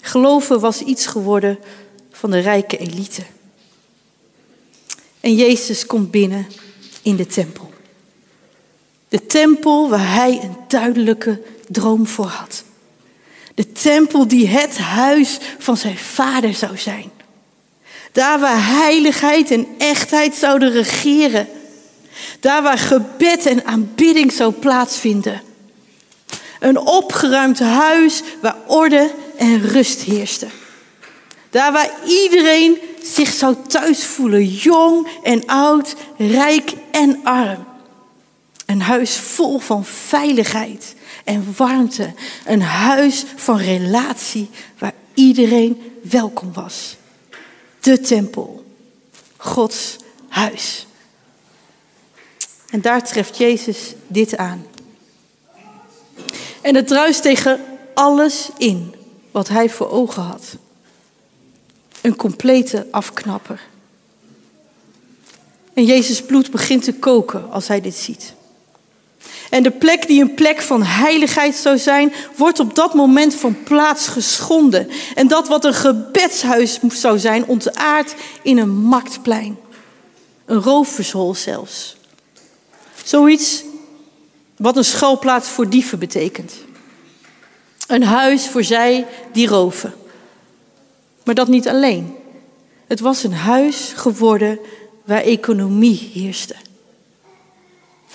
Geloven 0.00 0.60
was 0.60 0.80
iets 0.80 1.06
geworden 1.06 1.58
van 2.10 2.30
de 2.30 2.38
rijke 2.38 2.76
elite. 2.76 3.22
En 5.20 5.34
Jezus 5.34 5.86
komt 5.86 6.10
binnen 6.10 6.46
in 7.04 7.16
de 7.16 7.26
tempel. 7.26 7.72
De 9.08 9.26
tempel 9.26 9.88
waar 9.88 10.12
hij 10.14 10.40
een 10.42 10.56
duidelijke 10.68 11.42
droom 11.68 12.06
voor 12.06 12.26
had. 12.26 12.64
De 13.54 13.72
tempel 13.72 14.28
die 14.28 14.48
het 14.48 14.78
huis 14.78 15.38
van 15.58 15.76
zijn 15.76 15.98
vader 15.98 16.54
zou 16.54 16.78
zijn. 16.78 17.10
Daar 18.12 18.40
waar 18.40 18.66
heiligheid 18.66 19.50
en 19.50 19.66
echtheid 19.78 20.34
zouden 20.34 20.70
regeren. 20.70 21.48
Daar 22.40 22.62
waar 22.62 22.78
gebed 22.78 23.46
en 23.46 23.64
aanbidding 23.64 24.32
zou 24.32 24.52
plaatsvinden. 24.52 25.42
Een 26.60 26.78
opgeruimd 26.78 27.58
huis 27.58 28.22
waar 28.40 28.56
orde 28.66 29.14
en 29.36 29.60
rust 29.60 30.00
heerste. 30.00 30.46
Daar 31.50 31.72
waar 31.72 31.90
iedereen 32.06 32.78
zich 33.04 33.32
zou 33.32 33.56
thuis 33.66 34.04
voelen, 34.04 34.46
jong 34.46 35.08
en 35.22 35.46
oud, 35.46 35.94
rijk 36.16 36.74
en 36.90 37.20
arm. 37.24 37.64
Een 38.66 38.82
huis 38.82 39.16
vol 39.16 39.58
van 39.58 39.84
veiligheid 39.84 40.94
en 41.24 41.54
warmte. 41.56 42.12
Een 42.44 42.62
huis 42.62 43.24
van 43.36 43.56
relatie 43.56 44.50
waar 44.78 44.94
iedereen 45.14 45.92
welkom 46.02 46.52
was. 46.52 46.96
De 47.80 48.00
tempel. 48.00 48.64
Gods 49.36 49.96
huis. 50.28 50.86
En 52.70 52.80
daar 52.80 53.04
treft 53.04 53.36
Jezus 53.36 53.94
dit 54.06 54.36
aan. 54.36 54.66
En 56.60 56.74
het 56.74 56.86
druist 56.86 57.22
tegen 57.22 57.60
alles 57.94 58.48
in 58.56 58.94
wat 59.30 59.48
hij 59.48 59.70
voor 59.70 59.90
ogen 59.90 60.22
had. 60.22 60.56
Een 62.04 62.16
complete 62.16 62.86
afknapper. 62.90 63.60
En 65.74 65.84
Jezus 65.84 66.22
bloed 66.22 66.50
begint 66.50 66.82
te 66.82 66.94
koken 66.94 67.50
als 67.50 67.68
hij 67.68 67.80
dit 67.80 67.94
ziet. 67.94 68.34
En 69.50 69.62
de 69.62 69.70
plek 69.70 70.06
die 70.06 70.20
een 70.22 70.34
plek 70.34 70.62
van 70.62 70.82
heiligheid 70.82 71.54
zou 71.54 71.78
zijn, 71.78 72.12
wordt 72.36 72.60
op 72.60 72.74
dat 72.74 72.94
moment 72.94 73.34
van 73.34 73.62
plaats 73.62 74.08
geschonden. 74.08 74.88
En 75.14 75.28
dat 75.28 75.48
wat 75.48 75.64
een 75.64 75.74
gebedshuis 75.74 76.78
zou 76.88 77.18
zijn, 77.18 77.46
ontaard 77.46 78.14
in 78.42 78.58
een 78.58 78.74
marktplein. 78.74 79.56
Een 80.44 80.62
roofvershol 80.62 81.34
zelfs. 81.34 81.96
Zoiets 83.04 83.64
wat 84.56 84.76
een 84.76 84.84
schuilplaats 84.84 85.48
voor 85.48 85.68
dieven 85.68 85.98
betekent. 85.98 86.54
Een 87.86 88.02
huis 88.02 88.48
voor 88.48 88.64
zij 88.64 89.06
die 89.32 89.48
roven. 89.48 89.94
Maar 91.24 91.34
dat 91.34 91.48
niet 91.48 91.68
alleen. 91.68 92.16
Het 92.86 93.00
was 93.00 93.24
een 93.24 93.34
huis 93.34 93.92
geworden 93.96 94.58
waar 95.04 95.22
economie 95.22 96.10
heerste. 96.12 96.54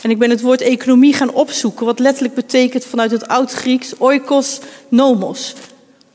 En 0.01 0.09
ik 0.09 0.19
ben 0.19 0.29
het 0.29 0.41
woord 0.41 0.61
economie 0.61 1.13
gaan 1.13 1.33
opzoeken, 1.33 1.85
wat 1.85 1.99
letterlijk 1.99 2.35
betekent 2.35 2.85
vanuit 2.85 3.11
het 3.11 3.27
Oud-Grieks 3.27 3.97
oikos 3.97 4.59
nomos. 4.89 5.53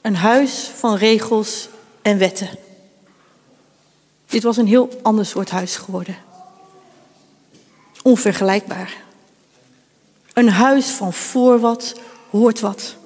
Een 0.01 0.17
huis 0.17 0.71
van 0.77 0.97
regels 0.97 1.69
en 2.03 2.19
wetten. 2.19 2.49
Dit 4.27 4.43
was 4.43 4.57
een 4.57 4.67
heel 4.67 4.89
ander 5.03 5.27
soort 5.27 5.51
huis 5.51 5.77
geworden. 5.77 6.17
Onvergelijkbaar. 8.03 9.03
Een 10.33 10.49
huis 10.49 10.87
van 10.87 11.13
voor 11.13 11.61
wat 11.61 11.95
hoort 12.31 12.61
wat. 12.61 12.97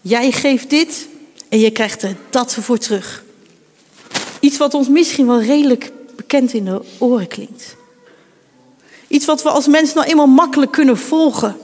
Jij 0.00 0.30
geeft 0.30 0.70
dit 0.70 1.08
en 1.52 1.58
je 1.58 1.70
krijgt 1.70 2.02
er 2.02 2.16
dat 2.30 2.54
voor 2.54 2.78
terug. 2.78 3.24
Iets 4.40 4.56
wat 4.56 4.74
ons 4.74 4.88
misschien 4.88 5.26
wel 5.26 5.40
redelijk 5.42 5.92
bekend 6.16 6.52
in 6.52 6.64
de 6.64 6.82
oren 6.98 7.28
klinkt. 7.28 7.76
Iets 9.08 9.26
wat 9.26 9.42
we 9.42 9.48
als 9.48 9.66
mens 9.66 9.94
nou 9.94 10.06
eenmaal 10.06 10.26
makkelijk 10.26 10.72
kunnen 10.72 10.98
volgen. 10.98 11.56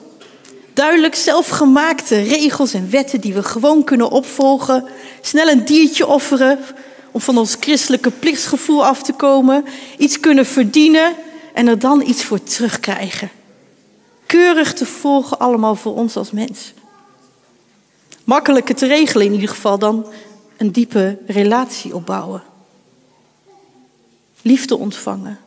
Duidelijk 0.75 1.15
zelfgemaakte 1.15 2.23
regels 2.23 2.75
en 2.75 2.91
wetten 2.91 3.21
die 3.21 3.35
we 3.35 3.43
gewoon 3.43 3.85
kunnen 3.85 4.11
opvolgen. 4.11 4.85
Snel 5.21 5.49
een 5.49 5.65
diertje 5.65 6.07
offeren 6.07 6.59
om 7.13 7.21
van 7.21 7.39
ons 7.39 7.57
christelijke 7.61 8.11
plichtsgevoel 8.11 8.87
af 8.87 9.03
te 9.03 9.13
komen. 9.13 9.65
Iets 9.99 10.21
kunnen 10.21 10.47
verdienen 10.47 11.15
en 11.55 11.69
er 11.69 11.79
dan 11.79 12.03
iets 12.07 12.25
voor 12.25 12.43
terugkrijgen. 12.43 13.31
Keurig 14.27 14.75
te 14.75 14.87
volgen 14.87 15.39
allemaal 15.39 15.75
voor 15.75 15.95
ons 15.95 16.17
als 16.17 16.31
mens. 16.31 16.73
Makkelijker 18.29 18.75
te 18.75 18.87
regelen 18.87 19.27
in 19.27 19.33
ieder 19.33 19.49
geval 19.49 19.79
dan 19.79 20.07
een 20.57 20.73
diepe 20.73 21.19
relatie 21.27 21.95
opbouwen. 21.95 22.43
Liefde 24.43 24.77
ontvangen. 24.77 25.39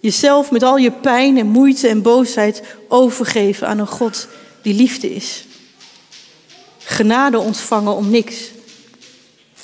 Jezelf 0.00 0.50
met 0.50 0.62
al 0.62 0.76
je 0.76 0.90
pijn 0.90 1.38
en 1.38 1.46
moeite 1.46 1.88
en 1.88 2.02
boosheid 2.02 2.62
overgeven 2.88 3.68
aan 3.68 3.78
een 3.78 3.86
God 3.86 4.28
die 4.62 4.74
liefde 4.74 5.14
is. 5.14 5.46
Genade 6.78 7.38
ontvangen 7.38 7.94
om 7.94 8.10
niks. 8.10 8.50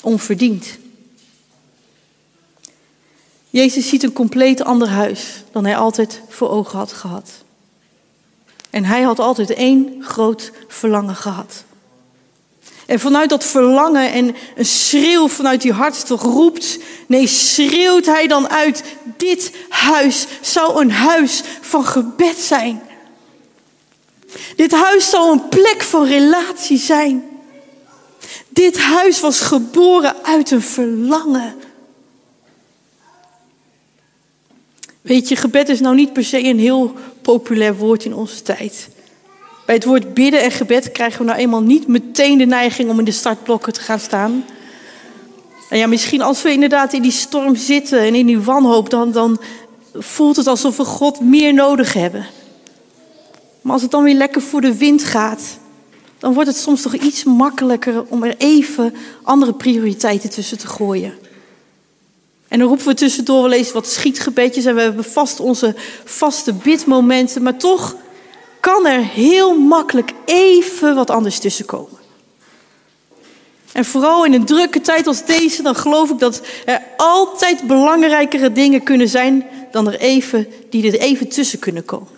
Onverdiend. 0.01 0.77
Jezus 3.49 3.89
ziet 3.89 4.03
een 4.03 4.13
compleet 4.13 4.63
ander 4.63 4.87
huis 4.87 5.43
dan 5.51 5.65
hij 5.65 5.77
altijd 5.77 6.21
voor 6.29 6.49
ogen 6.49 6.77
had 6.77 6.93
gehad. 6.93 7.42
En 8.73 8.85
hij 8.85 9.01
had 9.01 9.19
altijd 9.19 9.49
één 9.53 9.95
groot 9.99 10.51
verlangen 10.67 11.15
gehad. 11.15 11.63
En 12.85 12.99
vanuit 12.99 13.29
dat 13.29 13.43
verlangen 13.43 14.11
en 14.11 14.35
een 14.55 14.65
schreeuw 14.65 15.27
vanuit 15.27 15.61
die 15.61 15.71
hartstocht 15.71 16.23
roept, 16.23 16.79
nee, 17.07 17.27
schreeuwt 17.27 18.05
hij 18.05 18.27
dan 18.27 18.49
uit, 18.49 18.83
dit 19.17 19.51
huis 19.69 20.27
zou 20.41 20.81
een 20.81 20.91
huis 20.91 21.43
van 21.61 21.85
gebed 21.85 22.37
zijn. 22.37 22.81
Dit 24.55 24.71
huis 24.71 25.09
zou 25.09 25.31
een 25.31 25.47
plek 25.49 25.81
van 25.81 26.05
relatie 26.05 26.77
zijn. 26.77 27.23
Dit 28.49 28.79
huis 28.79 29.19
was 29.19 29.39
geboren 29.39 30.15
uit 30.23 30.51
een 30.51 30.61
verlangen. 30.61 31.55
Weet 35.01 35.27
je, 35.27 35.35
gebed 35.35 35.69
is 35.69 35.79
nou 35.79 35.95
niet 35.95 36.13
per 36.13 36.23
se 36.23 36.43
een 36.43 36.59
heel 36.59 36.95
populair 37.23 37.75
woord 37.75 38.05
in 38.05 38.15
onze 38.15 38.41
tijd. 38.41 38.89
Bij 39.65 39.75
het 39.75 39.83
woord 39.83 40.13
bidden 40.13 40.41
en 40.41 40.51
gebed 40.51 40.91
krijgen 40.91 41.19
we 41.19 41.25
nou 41.25 41.37
eenmaal 41.37 41.61
niet 41.61 41.87
meteen 41.87 42.37
de 42.37 42.45
neiging 42.45 42.89
om 42.89 42.99
in 42.99 43.05
de 43.05 43.11
startblokken 43.11 43.73
te 43.73 43.79
gaan 43.79 43.99
staan. 43.99 44.45
En 45.69 45.77
ja, 45.77 45.87
misschien 45.87 46.21
als 46.21 46.41
we 46.41 46.51
inderdaad 46.51 46.93
in 46.93 47.01
die 47.01 47.11
storm 47.11 47.55
zitten 47.55 47.99
en 47.99 48.15
in 48.15 48.25
die 48.25 48.39
wanhoop, 48.39 48.89
dan, 48.89 49.11
dan 49.11 49.41
voelt 49.93 50.35
het 50.35 50.47
alsof 50.47 50.77
we 50.77 50.83
God 50.83 51.19
meer 51.19 51.53
nodig 51.53 51.93
hebben. 51.93 52.25
Maar 53.61 53.73
als 53.73 53.81
het 53.81 53.91
dan 53.91 54.03
weer 54.03 54.15
lekker 54.15 54.41
voor 54.41 54.61
de 54.61 54.77
wind 54.77 55.03
gaat, 55.03 55.41
dan 56.17 56.33
wordt 56.33 56.49
het 56.49 56.57
soms 56.57 56.81
toch 56.81 56.93
iets 56.93 57.23
makkelijker 57.23 58.03
om 58.07 58.23
er 58.23 58.35
even 58.37 58.95
andere 59.23 59.53
prioriteiten 59.53 60.29
tussen 60.29 60.57
te 60.57 60.67
gooien. 60.67 61.13
En 62.53 62.59
dan 62.59 62.67
roepen 62.67 62.85
we 62.85 62.93
tussendoor 62.93 63.41
wel 63.41 63.51
eens 63.51 63.71
wat 63.71 63.87
schietgebedjes 63.87 64.65
en 64.65 64.75
we 64.75 64.81
hebben 64.81 65.03
vast 65.03 65.39
onze 65.39 65.75
vaste 66.03 66.53
bidmomenten, 66.53 67.43
maar 67.43 67.57
toch 67.57 67.95
kan 68.59 68.85
er 68.85 69.03
heel 69.03 69.57
makkelijk 69.57 70.11
even 70.25 70.95
wat 70.95 71.09
anders 71.09 71.39
tussenkomen. 71.39 71.99
En 73.71 73.85
vooral 73.85 74.25
in 74.25 74.33
een 74.33 74.45
drukke 74.45 74.81
tijd 74.81 75.07
als 75.07 75.25
deze, 75.25 75.61
dan 75.61 75.75
geloof 75.75 76.09
ik 76.09 76.19
dat 76.19 76.41
er 76.65 76.81
altijd 76.97 77.67
belangrijkere 77.67 78.51
dingen 78.51 78.83
kunnen 78.83 79.09
zijn 79.09 79.45
dan 79.71 79.87
er 79.87 79.99
even, 79.99 80.47
die 80.69 80.91
er 80.91 80.99
even 80.99 81.27
tussen 81.27 81.59
kunnen 81.59 81.85
komen. 81.85 82.11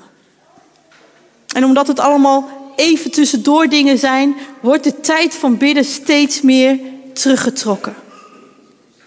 En 1.53 1.63
omdat 1.63 1.87
het 1.87 1.99
allemaal 1.99 2.49
even 2.75 3.11
tussendoor 3.11 3.67
dingen 3.67 3.97
zijn, 3.97 4.35
wordt 4.61 4.83
de 4.83 4.99
tijd 4.99 5.35
van 5.35 5.57
bidden 5.57 5.85
steeds 5.85 6.41
meer 6.41 6.79
teruggetrokken. 7.13 7.95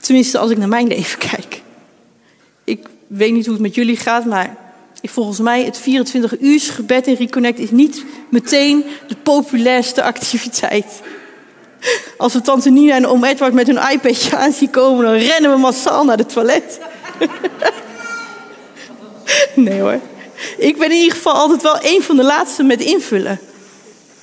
Tenminste, 0.00 0.38
als 0.38 0.50
ik 0.50 0.59
naar 0.59 0.69
mijn 0.69 0.87
leven 0.87 1.19
kijk. 1.31 1.62
Ik 2.64 2.87
weet 3.07 3.33
niet 3.33 3.45
hoe 3.45 3.55
het 3.55 3.62
met 3.62 3.75
jullie 3.75 3.97
gaat, 3.97 4.25
maar 4.25 4.57
volgens 5.02 5.38
mij 5.38 5.64
het 5.64 5.78
24 5.78 6.40
uur 6.40 6.61
gebed 6.61 7.07
in 7.07 7.14
Reconnect 7.14 7.59
is 7.59 7.71
niet 7.71 8.05
meteen 8.28 8.85
de 9.09 9.17
populairste 9.17 10.02
activiteit. 10.02 11.00
Als 12.17 12.33
we 12.33 12.40
tante 12.40 12.71
Nina 12.71 12.95
en 12.95 13.07
oom 13.07 13.25
Edward 13.25 13.52
met 13.52 13.67
hun 13.67 13.90
iPadje 13.93 14.37
aan 14.37 14.52
zien 14.52 14.71
komen, 14.71 15.05
dan 15.05 15.14
rennen 15.14 15.50
we 15.50 15.57
massaal 15.57 16.05
naar 16.05 16.17
de 16.17 16.26
toilet. 16.26 16.78
nee 19.55 19.81
hoor. 19.81 20.00
Ik 20.59 20.78
ben 20.78 20.90
in 20.90 20.97
ieder 20.97 21.12
geval 21.12 21.33
altijd 21.33 21.62
wel 21.62 21.78
een 21.83 22.02
van 22.02 22.17
de 22.17 22.23
laatste 22.23 22.62
met 22.62 22.81
invullen. 22.81 23.40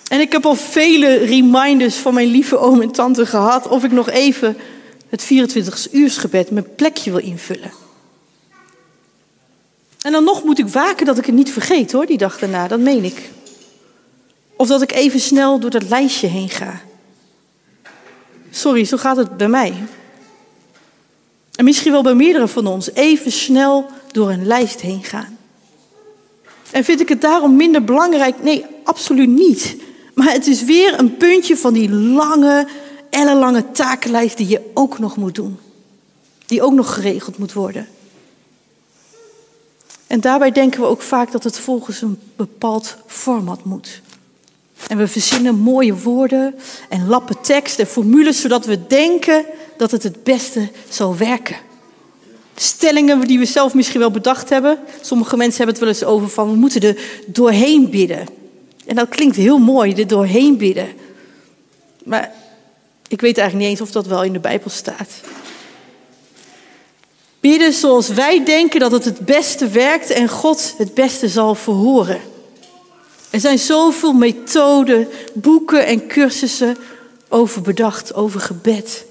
En 0.08 0.20
ik 0.20 0.32
heb 0.32 0.46
al 0.46 0.55
vele 0.55 1.17
reminders 1.17 1.96
van 1.96 2.13
mijn 2.13 2.27
lieve 2.27 2.58
oom 2.58 2.82
en 2.82 2.91
tante 2.91 3.25
gehad 3.25 3.67
of 3.67 3.84
ik 3.84 3.91
nog 3.91 4.10
even 4.10 4.58
het 5.09 5.24
24 5.24 5.93
uursgebed 5.93 6.51
mijn 6.51 6.75
plekje 6.75 7.12
wil 7.12 7.19
invullen. 7.19 7.71
En 10.01 10.12
dan 10.12 10.24
nog 10.24 10.43
moet 10.43 10.59
ik 10.59 10.67
waken 10.67 11.05
dat 11.05 11.17
ik 11.17 11.25
het 11.25 11.35
niet 11.35 11.51
vergeet 11.51 11.91
hoor, 11.91 12.05
die 12.05 12.17
dag 12.17 12.39
daarna, 12.39 12.67
dat 12.67 12.79
meen 12.79 13.03
ik. 13.03 13.29
Of 14.55 14.67
dat 14.67 14.81
ik 14.81 14.91
even 14.91 15.19
snel 15.19 15.59
door 15.59 15.69
dat 15.69 15.89
lijstje 15.89 16.27
heen 16.27 16.50
ga. 16.50 16.81
Sorry, 18.50 18.85
zo 18.85 18.97
gaat 18.97 19.17
het 19.17 19.38
bij 19.38 19.47
mij. 19.47 19.74
En 21.55 21.65
misschien 21.65 21.91
wel 21.91 22.03
bij 22.03 22.13
meerdere 22.13 22.47
van 22.47 22.67
ons, 22.67 22.91
even 22.93 23.31
snel 23.31 23.89
door 24.12 24.29
een 24.29 24.45
lijst 24.45 24.81
heen 24.81 25.03
gaan. 25.03 25.38
En 26.71 26.83
vind 26.83 27.01
ik 27.01 27.09
het 27.09 27.21
daarom 27.21 27.55
minder 27.55 27.83
belangrijk? 27.83 28.43
Nee, 28.43 28.65
absoluut 28.83 29.29
niet. 29.29 29.75
Maar 30.13 30.31
het 30.31 30.47
is 30.47 30.63
weer 30.63 31.00
een 31.00 31.17
puntje 31.17 31.57
van 31.57 31.74
die 31.74 31.91
lange, 31.91 32.67
ellenlange 33.15 33.72
takenlijst 33.72 34.38
die 34.38 34.48
je 34.48 34.72
ook 34.74 35.00
nog 35.00 35.17
moet 35.17 35.36
doen. 35.36 35.57
Die 36.45 36.62
ook 36.62 36.74
nog 36.74 36.93
geregeld 36.93 37.38
moet 37.38 37.53
worden. 37.53 37.88
En 40.07 40.22
daarbij 40.22 40.51
denken 40.51 40.81
we 40.81 40.88
ook 40.88 41.01
vaak 41.01 41.31
dat 41.31 41.43
het 41.43 41.60
volgens 41.60 42.01
een 42.01 42.19
bepaald 42.36 42.98
format 43.07 43.63
moet. 43.63 44.01
En 44.88 44.98
we 44.98 45.07
verzinnen 45.07 45.55
mooie 45.55 45.95
woorden 45.95 46.55
en 46.89 47.07
lappen 47.07 47.41
tekst 47.41 47.79
en 47.79 47.88
formules 47.88 48.41
zodat 48.41 48.65
we 48.65 48.88
denken 48.88 49.45
dat 49.77 49.91
het 49.91 50.03
het 50.03 50.24
beste 50.24 50.69
zal 50.89 51.17
werken. 51.17 51.55
Stellingen 52.55 53.27
die 53.27 53.39
we 53.39 53.45
zelf 53.45 53.74
misschien 53.74 54.00
wel 54.00 54.12
bedacht 54.12 54.50
hebben. 54.50 54.79
Sommige 55.01 55.38
mensen 55.38 55.57
hebben 55.57 55.75
het 55.75 55.84
wel 55.84 55.93
eens 55.93 56.15
over 56.15 56.29
van 56.29 56.51
we 56.51 56.57
moeten 56.57 56.81
er 56.81 56.98
doorheen 57.27 57.89
bidden. 57.89 58.25
En 58.86 58.95
dat 58.95 59.10
klinkt 59.10 59.36
heel 59.36 59.57
mooi, 59.57 59.93
er 59.93 60.07
doorheen 60.07 60.57
bidden. 60.57 60.88
Maar 62.03 62.35
ik 63.07 63.21
weet 63.21 63.38
eigenlijk 63.38 63.69
niet 63.69 63.79
eens 63.79 63.88
of 63.88 63.93
dat 63.93 64.05
wel 64.05 64.24
in 64.24 64.33
de 64.33 64.39
Bijbel 64.39 64.69
staat. 64.69 65.09
Bidden 67.39 67.74
zoals 67.74 68.07
wij 68.07 68.45
denken 68.45 68.79
dat 68.79 68.91
het 68.91 69.05
het 69.05 69.19
beste 69.19 69.67
werkt 69.67 70.09
en 70.09 70.29
God 70.29 70.74
het 70.77 70.93
beste 70.93 71.29
zal 71.29 71.55
verhoren. 71.55 72.21
Er 73.29 73.39
zijn 73.39 73.59
zoveel 73.59 74.13
methoden, 74.13 75.07
boeken 75.33 75.85
en 75.85 76.07
cursussen 76.07 76.77
over 77.29 77.62
bedacht, 77.62 78.13
over 78.13 78.39
gebed. 78.39 79.05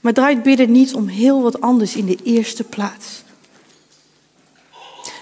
Maar 0.00 0.12
draait 0.12 0.42
bidden 0.42 0.72
niet 0.72 0.94
om 0.94 1.08
heel 1.08 1.42
wat 1.42 1.60
anders 1.60 1.96
in 1.96 2.06
de 2.06 2.18
eerste 2.24 2.64
plaats. 2.64 3.22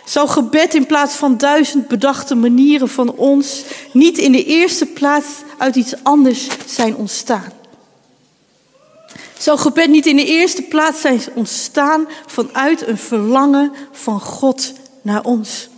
Zou 0.08 0.28
gebed 0.28 0.74
in 0.74 0.86
plaats 0.86 1.14
van 1.14 1.36
duizend 1.36 1.88
bedachte 1.88 2.34
manieren 2.34 2.88
van 2.88 3.14
ons 3.14 3.64
niet 3.92 4.18
in 4.18 4.32
de 4.32 4.44
eerste 4.44 4.86
plaats 4.86 5.26
uit 5.58 5.76
iets 5.76 5.94
anders 6.02 6.48
zijn 6.66 6.96
ontstaan? 6.96 7.52
Zou 9.38 9.58
gebed 9.58 9.88
niet 9.88 10.06
in 10.06 10.16
de 10.16 10.24
eerste 10.24 10.62
plaats 10.62 11.00
zijn 11.00 11.20
ontstaan 11.34 12.08
vanuit 12.26 12.86
een 12.86 12.98
verlangen 12.98 13.72
van 13.92 14.20
God 14.20 14.72
naar 15.02 15.24
ons? 15.24 15.68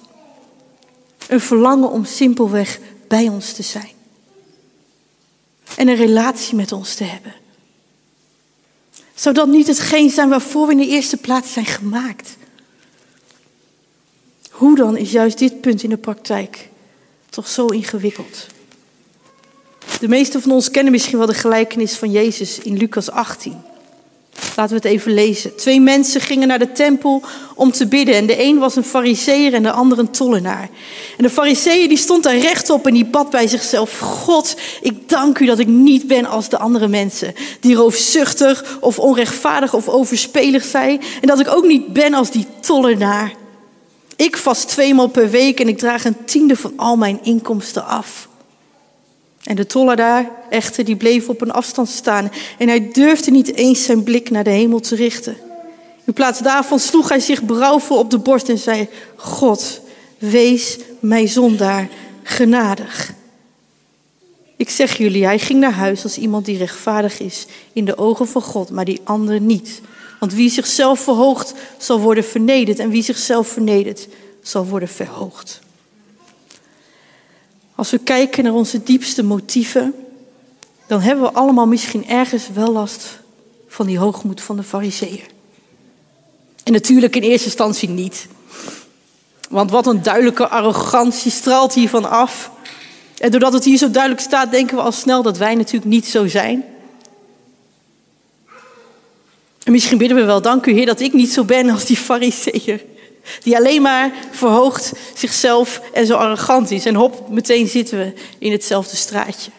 Een 1.28 1.40
verlangen 1.40 1.90
om 1.90 2.04
simpelweg 2.04 2.78
bij 3.08 3.28
ons 3.28 3.52
te 3.52 3.62
zijn. 3.62 3.92
En 5.76 5.88
een 5.88 5.96
relatie 5.96 6.54
met 6.54 6.72
ons 6.72 6.94
te 6.94 7.04
hebben. 7.04 7.34
Zou 9.14 9.34
dat 9.34 9.49
niet 9.49 9.66
hetgeen 9.66 10.10
zijn 10.10 10.28
waarvoor 10.28 10.66
we 10.66 10.72
in 10.72 10.78
de 10.78 10.88
eerste 10.88 11.16
plaats 11.16 11.52
zijn 11.52 11.66
gemaakt? 11.66 12.38
Hoe 14.61 14.76
dan 14.76 14.97
is 14.97 15.11
juist 15.11 15.38
dit 15.38 15.61
punt 15.61 15.83
in 15.83 15.90
de 15.90 15.97
praktijk 15.97 16.69
toch 17.31 17.49
zo 17.49 17.67
ingewikkeld? 17.67 18.47
De 20.00 20.09
meesten 20.09 20.43
van 20.43 20.50
ons 20.50 20.71
kennen 20.71 20.93
misschien 20.93 21.19
wel 21.19 21.26
de 21.26 21.35
gelijkenis 21.35 21.93
van 21.93 22.11
Jezus 22.11 22.59
in 22.59 22.76
Lucas 22.76 23.11
18. 23.11 23.62
Laten 24.57 24.69
we 24.69 24.75
het 24.75 24.85
even 24.85 25.12
lezen. 25.12 25.57
Twee 25.57 25.81
mensen 25.81 26.21
gingen 26.21 26.49
naar 26.49 26.59
de 26.59 26.73
tempel 26.73 27.23
om 27.55 27.73
te 27.73 27.87
bidden. 27.87 28.14
En 28.14 28.26
de 28.26 28.43
een 28.43 28.59
was 28.59 28.76
een 28.76 28.85
fariseer 28.85 29.55
en 29.55 29.62
de 29.62 29.71
ander 29.71 29.99
een 29.99 30.11
tollenaar. 30.11 30.69
En 31.17 31.23
de 31.25 31.31
fariseer 31.31 31.88
die 31.88 31.99
stond 31.99 32.23
daar 32.23 32.38
rechtop 32.38 32.87
en 32.87 32.95
die 32.95 33.07
bad 33.07 33.31
bij 33.31 33.47
zichzelf. 33.47 33.99
God, 33.99 34.57
ik 34.83 35.09
dank 35.09 35.38
u 35.38 35.47
dat 35.47 35.59
ik 35.59 35.67
niet 35.67 36.07
ben 36.07 36.26
als 36.26 36.49
de 36.49 36.59
andere 36.59 36.88
mensen. 36.88 37.35
Die 37.61 37.75
roofzuchtig 37.75 38.79
of 38.81 38.99
onrechtvaardig 38.99 39.75
of 39.75 39.88
overspelig 39.88 40.64
zijn. 40.64 41.00
En 41.21 41.26
dat 41.26 41.40
ik 41.40 41.49
ook 41.49 41.67
niet 41.67 41.93
ben 41.93 42.14
als 42.14 42.31
die 42.31 42.47
tollenaar. 42.61 43.39
Ik 44.20 44.36
vast 44.36 44.68
tweemaal 44.68 45.08
per 45.08 45.30
week 45.30 45.60
en 45.60 45.68
ik 45.68 45.78
draag 45.78 46.04
een 46.04 46.24
tiende 46.24 46.56
van 46.56 46.72
al 46.76 46.96
mijn 46.96 47.18
inkomsten 47.22 47.86
af. 47.86 48.28
En 49.42 49.56
de 49.56 49.66
tollenaar 49.66 50.30
echter, 50.50 50.84
die 50.84 50.96
bleef 50.96 51.28
op 51.28 51.40
een 51.40 51.50
afstand 51.50 51.88
staan 51.88 52.32
en 52.58 52.68
hij 52.68 52.90
durfde 52.92 53.30
niet 53.30 53.54
eens 53.54 53.84
zijn 53.84 54.02
blik 54.02 54.30
naar 54.30 54.44
de 54.44 54.50
hemel 54.50 54.80
te 54.80 54.94
richten. 54.94 55.36
In 56.04 56.12
plaats 56.12 56.38
daarvan 56.38 56.78
sloeg 56.78 57.08
hij 57.08 57.20
zich 57.20 57.42
berouwvol 57.42 57.98
op 57.98 58.10
de 58.10 58.18
borst 58.18 58.48
en 58.48 58.58
zei, 58.58 58.88
God, 59.16 59.80
wees 60.18 60.78
mij 60.98 61.26
zondaar 61.26 61.88
genadig. 62.22 63.12
Ik 64.56 64.70
zeg 64.70 64.96
jullie, 64.96 65.24
hij 65.24 65.38
ging 65.38 65.60
naar 65.60 65.72
huis 65.72 66.02
als 66.02 66.18
iemand 66.18 66.44
die 66.44 66.58
rechtvaardig 66.58 67.20
is 67.20 67.46
in 67.72 67.84
de 67.84 67.98
ogen 67.98 68.28
van 68.28 68.42
God, 68.42 68.70
maar 68.70 68.84
die 68.84 69.00
andere 69.04 69.40
niet. 69.40 69.80
Want 70.20 70.32
wie 70.32 70.50
zichzelf 70.50 71.00
verhoogt, 71.00 71.54
zal 71.78 72.00
worden 72.00 72.24
vernederd 72.24 72.78
en 72.78 72.90
wie 72.90 73.02
zichzelf 73.02 73.48
vernedert, 73.48 74.09
zal 74.42 74.66
worden 74.66 74.88
verhoogd. 74.88 75.61
Als 77.74 77.90
we 77.90 77.98
kijken 77.98 78.44
naar 78.44 78.52
onze 78.52 78.83
diepste 78.83 79.22
motieven, 79.22 79.94
dan 80.87 81.00
hebben 81.00 81.24
we 81.24 81.33
allemaal 81.33 81.66
misschien 81.66 82.09
ergens 82.09 82.48
wel 82.54 82.72
last 82.72 83.18
van 83.68 83.87
die 83.87 83.98
hoogmoed 83.98 84.40
van 84.40 84.56
de 84.56 84.62
fariseeën. 84.62 85.24
En 86.64 86.72
natuurlijk 86.72 87.16
in 87.16 87.22
eerste 87.22 87.46
instantie 87.46 87.88
niet. 87.88 88.26
Want 89.48 89.70
wat 89.70 89.87
een 89.87 90.02
duidelijke 90.02 90.48
arrogantie 90.48 91.30
straalt 91.30 91.74
hiervan 91.74 92.11
af. 92.11 92.50
En 93.18 93.30
doordat 93.30 93.52
het 93.52 93.64
hier 93.64 93.78
zo 93.78 93.90
duidelijk 93.90 94.22
staat, 94.22 94.50
denken 94.50 94.76
we 94.76 94.83
al 94.83 94.92
snel 94.92 95.22
dat 95.22 95.38
wij 95.38 95.54
natuurlijk 95.54 95.90
niet 95.90 96.06
zo 96.06 96.26
zijn. 96.26 96.64
En 99.64 99.73
misschien 99.73 99.99
bidden 99.99 100.16
we 100.16 100.25
wel, 100.25 100.42
dank 100.42 100.66
u 100.66 100.73
Heer 100.73 100.87
dat 100.87 101.01
ik 101.01 101.12
niet 101.12 101.33
zo 101.33 101.44
ben 101.44 101.68
als 101.68 101.85
die 101.85 101.96
fariseeër. 101.96 102.85
Die 103.42 103.57
alleen 103.57 103.83
maar 103.83 104.12
verhoogt 104.31 104.92
zichzelf 105.14 105.81
en 105.92 106.07
zo 106.07 106.14
arrogant 106.14 106.70
is. 106.70 106.87
En 106.87 106.94
hop, 106.94 107.29
meteen 107.29 107.68
zitten 107.68 107.99
we 107.99 108.12
in 108.38 108.53
hetzelfde 108.53 108.96
straatje. 108.96 109.51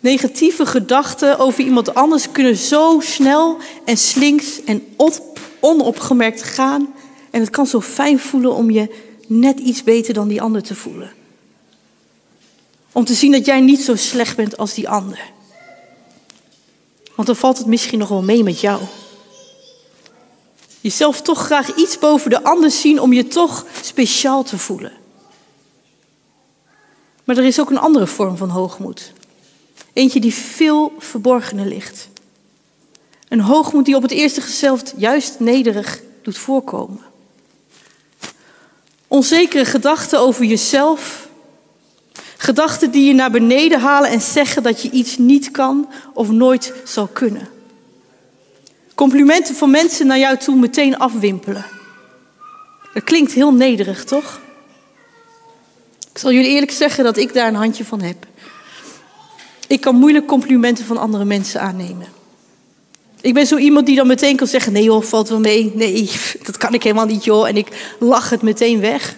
Negatieve 0.00 0.66
gedachten 0.66 1.38
over 1.38 1.64
iemand 1.64 1.94
anders 1.94 2.32
kunnen 2.32 2.56
zo 2.56 3.00
snel 3.00 3.56
en 3.84 3.96
slinks 3.96 4.64
en 4.64 4.86
op, 4.96 5.38
onopgemerkt 5.60 6.42
gaan. 6.42 6.94
En 7.30 7.40
het 7.40 7.50
kan 7.50 7.66
zo 7.66 7.80
fijn 7.80 8.18
voelen 8.18 8.54
om 8.54 8.70
je 8.70 8.94
net 9.26 9.58
iets 9.58 9.82
beter 9.82 10.14
dan 10.14 10.28
die 10.28 10.42
ander 10.42 10.62
te 10.62 10.74
voelen. 10.74 11.12
Om 12.92 13.04
te 13.04 13.14
zien 13.14 13.32
dat 13.32 13.46
jij 13.46 13.60
niet 13.60 13.80
zo 13.80 13.96
slecht 13.96 14.36
bent 14.36 14.56
als 14.56 14.74
die 14.74 14.88
ander. 14.88 15.20
Want 17.18 17.30
dan 17.30 17.38
valt 17.38 17.58
het 17.58 17.66
misschien 17.66 17.98
nog 17.98 18.08
wel 18.08 18.22
mee 18.22 18.42
met 18.42 18.60
jou. 18.60 18.82
Jezelf 20.80 21.22
toch 21.22 21.44
graag 21.44 21.74
iets 21.76 21.98
boven 21.98 22.30
de 22.30 22.44
ander 22.44 22.70
zien 22.70 23.00
om 23.00 23.12
je 23.12 23.26
toch 23.26 23.66
speciaal 23.82 24.42
te 24.42 24.58
voelen. 24.58 24.92
Maar 27.24 27.36
er 27.36 27.44
is 27.44 27.60
ook 27.60 27.70
een 27.70 27.78
andere 27.78 28.06
vorm 28.06 28.36
van 28.36 28.48
hoogmoed. 28.48 29.12
Eentje 29.92 30.20
die 30.20 30.34
veel 30.34 30.92
verborgener 30.98 31.66
ligt. 31.66 32.08
Een 33.28 33.40
hoogmoed 33.40 33.84
die 33.84 33.96
op 33.96 34.02
het 34.02 34.10
eerste 34.10 34.40
gezicht 34.40 34.94
juist 34.96 35.40
nederig 35.40 36.00
doet 36.22 36.38
voorkomen. 36.38 37.02
Onzekere 39.08 39.64
gedachten 39.64 40.20
over 40.20 40.44
jezelf. 40.44 41.27
Gedachten 42.40 42.90
die 42.90 43.06
je 43.06 43.14
naar 43.14 43.30
beneden 43.30 43.80
halen 43.80 44.10
en 44.10 44.20
zeggen 44.20 44.62
dat 44.62 44.82
je 44.82 44.90
iets 44.90 45.16
niet 45.16 45.50
kan 45.50 45.88
of 46.14 46.30
nooit 46.30 46.72
zal 46.84 47.06
kunnen. 47.06 47.48
Complimenten 48.94 49.54
van 49.54 49.70
mensen 49.70 50.06
naar 50.06 50.18
jou 50.18 50.36
toe 50.36 50.56
meteen 50.56 50.98
afwimpelen. 50.98 51.64
Dat 52.94 53.04
klinkt 53.04 53.32
heel 53.32 53.52
nederig, 53.52 54.04
toch? 54.04 54.40
Ik 56.12 56.18
zal 56.18 56.32
jullie 56.32 56.50
eerlijk 56.50 56.72
zeggen 56.72 57.04
dat 57.04 57.16
ik 57.16 57.32
daar 57.34 57.48
een 57.48 57.54
handje 57.54 57.84
van 57.84 58.00
heb. 58.00 58.26
Ik 59.66 59.80
kan 59.80 59.94
moeilijk 59.94 60.26
complimenten 60.26 60.84
van 60.84 60.96
andere 60.96 61.24
mensen 61.24 61.60
aannemen. 61.60 62.06
Ik 63.20 63.34
ben 63.34 63.46
zo 63.46 63.56
iemand 63.56 63.86
die 63.86 63.96
dan 63.96 64.06
meteen 64.06 64.36
kan 64.36 64.46
zeggen: 64.46 64.72
nee 64.72 64.82
joh, 64.82 65.02
valt 65.02 65.28
wel 65.28 65.40
mee. 65.40 65.72
Nee, 65.74 66.10
dat 66.46 66.56
kan 66.56 66.74
ik 66.74 66.82
helemaal 66.82 67.06
niet 67.06 67.24
joh. 67.24 67.48
En 67.48 67.56
ik 67.56 67.94
lach 67.98 68.30
het 68.30 68.42
meteen 68.42 68.80
weg. 68.80 69.16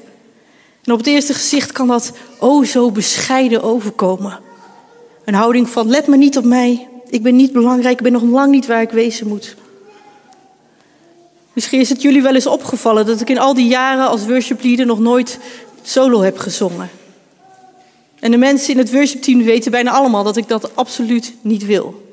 En 0.91 0.97
op 0.97 1.03
het 1.03 1.15
eerste 1.15 1.35
gezicht 1.35 1.73
kan 1.73 1.87
dat 1.87 2.13
oh 2.39 2.65
zo 2.65 2.91
bescheiden 2.91 3.63
overkomen. 3.63 4.39
Een 5.25 5.35
houding 5.35 5.69
van: 5.69 5.89
let 5.89 6.07
maar 6.07 6.19
niet 6.19 6.37
op 6.37 6.45
mij. 6.45 6.89
Ik 7.09 7.23
ben 7.23 7.37
niet 7.37 7.53
belangrijk. 7.53 7.97
Ik 7.97 8.03
ben 8.03 8.13
nog 8.13 8.23
lang 8.23 8.51
niet 8.51 8.67
waar 8.67 8.83
ik 8.83 8.91
wezen 8.91 9.27
moet. 9.27 9.57
Misschien 11.53 11.81
is 11.81 11.89
het 11.89 12.03
jullie 12.03 12.23
wel 12.23 12.35
eens 12.35 12.47
opgevallen 12.47 13.07
dat 13.07 13.21
ik 13.21 13.31
in 13.31 13.39
al 13.39 13.55
die 13.55 13.67
jaren 13.67 14.09
als 14.09 14.27
worshipleader 14.27 14.87
nog 14.87 14.99
nooit 14.99 15.39
solo 15.83 16.23
heb 16.23 16.39
gezongen. 16.39 16.91
En 18.21 18.31
de 18.31 18.37
mensen 18.37 18.73
in 18.73 18.79
het 18.79 18.93
worshipteam 18.93 19.43
weten 19.43 19.71
bijna 19.71 19.91
allemaal 19.91 20.25
dat 20.25 20.37
ik 20.37 20.49
dat 20.49 20.77
absoluut 20.77 21.35
niet 21.41 21.67
wil. 21.67 22.07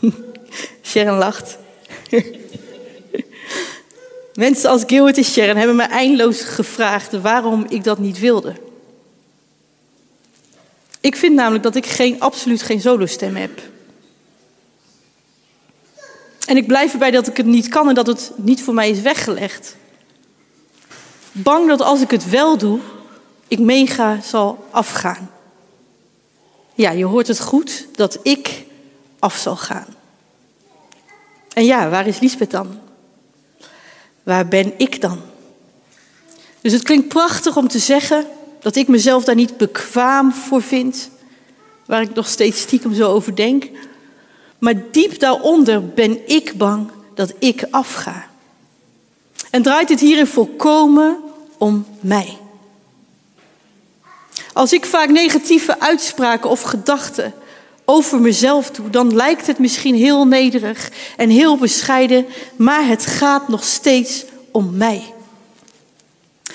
Sharon 0.82 1.18
lacht. 1.18 1.58
mensen 4.34 4.70
als 4.70 4.82
Gilbert 4.86 5.16
en 5.16 5.24
Sharon 5.24 5.56
hebben 5.56 5.76
me 5.76 5.82
eindeloos 5.82 6.40
gevraagd 6.40 7.20
waarom 7.20 7.66
ik 7.68 7.84
dat 7.84 7.98
niet 7.98 8.18
wilde. 8.18 8.54
Ik 11.00 11.16
vind 11.16 11.34
namelijk 11.34 11.62
dat 11.62 11.74
ik 11.74 11.86
geen, 11.86 12.20
absoluut 12.20 12.62
geen 12.62 12.80
solostem 12.80 13.36
heb. 13.36 13.60
En 16.46 16.56
ik 16.56 16.66
blijf 16.66 16.92
erbij 16.92 17.10
dat 17.10 17.26
ik 17.26 17.36
het 17.36 17.46
niet 17.46 17.68
kan 17.68 17.88
en 17.88 17.94
dat 17.94 18.06
het 18.06 18.32
niet 18.36 18.62
voor 18.62 18.74
mij 18.74 18.90
is 18.90 19.00
weggelegd. 19.00 19.76
Bang 21.32 21.68
dat 21.68 21.80
als 21.80 22.00
ik 22.00 22.10
het 22.10 22.30
wel 22.30 22.56
doe, 22.56 22.78
ik 23.48 23.58
mega 23.58 24.20
zal 24.20 24.66
afgaan. 24.70 25.30
Ja, 26.74 26.90
je 26.90 27.04
hoort 27.04 27.26
het 27.26 27.40
goed, 27.40 27.86
dat 27.92 28.18
ik 28.22 28.64
af 29.18 29.36
zal 29.36 29.56
gaan. 29.56 29.86
En 31.52 31.64
ja, 31.64 31.88
waar 31.88 32.06
is 32.06 32.18
Liesbeth 32.18 32.50
dan? 32.50 32.78
Waar 34.30 34.48
ben 34.48 34.72
ik 34.76 35.00
dan? 35.00 35.20
Dus 36.60 36.72
het 36.72 36.82
klinkt 36.82 37.08
prachtig 37.08 37.56
om 37.56 37.68
te 37.68 37.78
zeggen 37.78 38.26
dat 38.60 38.76
ik 38.76 38.88
mezelf 38.88 39.24
daar 39.24 39.34
niet 39.34 39.56
bekwaam 39.56 40.32
voor 40.32 40.62
vind. 40.62 41.10
waar 41.86 42.02
ik 42.02 42.14
nog 42.14 42.28
steeds 42.28 42.60
stiekem 42.60 42.94
zo 42.94 43.12
over 43.12 43.36
denk. 43.36 43.68
Maar 44.58 44.74
diep 44.90 45.18
daaronder 45.18 45.88
ben 45.88 46.28
ik 46.28 46.58
bang 46.58 46.90
dat 47.14 47.32
ik 47.38 47.66
afga. 47.70 48.26
En 49.50 49.62
draait 49.62 49.88
het 49.88 50.00
hierin 50.00 50.26
volkomen 50.26 51.16
om 51.58 51.86
mij. 52.00 52.38
Als 54.52 54.72
ik 54.72 54.86
vaak 54.86 55.08
negatieve 55.08 55.80
uitspraken 55.80 56.50
of 56.50 56.62
gedachten 56.62 57.34
over 57.90 58.20
mezelf 58.20 58.70
doe, 58.70 58.90
dan 58.90 59.14
lijkt 59.14 59.46
het 59.46 59.58
misschien 59.58 59.94
heel 59.94 60.26
nederig 60.26 60.90
en 61.16 61.30
heel 61.30 61.56
bescheiden, 61.56 62.26
maar 62.56 62.86
het 62.86 63.06
gaat 63.06 63.48
nog 63.48 63.64
steeds 63.64 64.24
om 64.50 64.76
mij. 64.76 65.14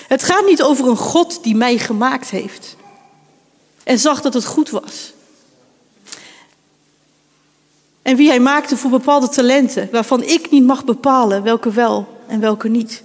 Het 0.06 0.22
gaat 0.22 0.46
niet 0.46 0.62
over 0.62 0.88
een 0.88 0.96
God 0.96 1.42
die 1.42 1.56
mij 1.56 1.78
gemaakt 1.78 2.30
heeft 2.30 2.76
en 3.84 3.98
zag 3.98 4.20
dat 4.20 4.34
het 4.34 4.44
goed 4.44 4.70
was. 4.70 5.12
En 8.02 8.16
wie 8.16 8.28
hij 8.28 8.40
maakte 8.40 8.76
voor 8.76 8.90
bepaalde 8.90 9.28
talenten, 9.28 9.88
waarvan 9.92 10.22
ik 10.22 10.50
niet 10.50 10.64
mag 10.66 10.84
bepalen 10.84 11.42
welke 11.42 11.70
wel 11.70 12.08
en 12.26 12.40
welke 12.40 12.68
niet. 12.68 13.02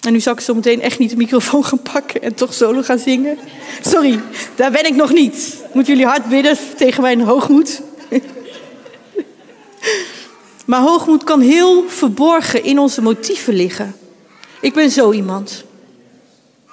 En 0.00 0.12
nu 0.12 0.20
zal 0.20 0.32
ik 0.32 0.40
zo 0.40 0.54
meteen 0.54 0.80
echt 0.80 0.98
niet 0.98 1.10
de 1.10 1.16
microfoon 1.16 1.64
gaan 1.64 1.82
pakken 1.82 2.22
en 2.22 2.34
toch 2.34 2.54
solo 2.54 2.82
gaan 2.82 2.98
zingen. 2.98 3.38
Sorry, 3.80 4.20
daar 4.54 4.70
ben 4.70 4.86
ik 4.86 4.94
nog 4.94 5.12
niet. 5.12 5.56
Moeten 5.72 5.92
jullie 5.92 6.08
hard 6.08 6.28
bidden 6.28 6.56
tegen 6.76 7.02
mijn 7.02 7.20
hoogmoed? 7.20 7.80
Maar 10.66 10.80
hoogmoed 10.80 11.24
kan 11.24 11.40
heel 11.40 11.84
verborgen 11.88 12.64
in 12.64 12.78
onze 12.78 13.02
motieven 13.02 13.54
liggen. 13.54 13.96
Ik 14.60 14.74
ben 14.74 14.90
zo 14.90 15.12
iemand. 15.12 15.64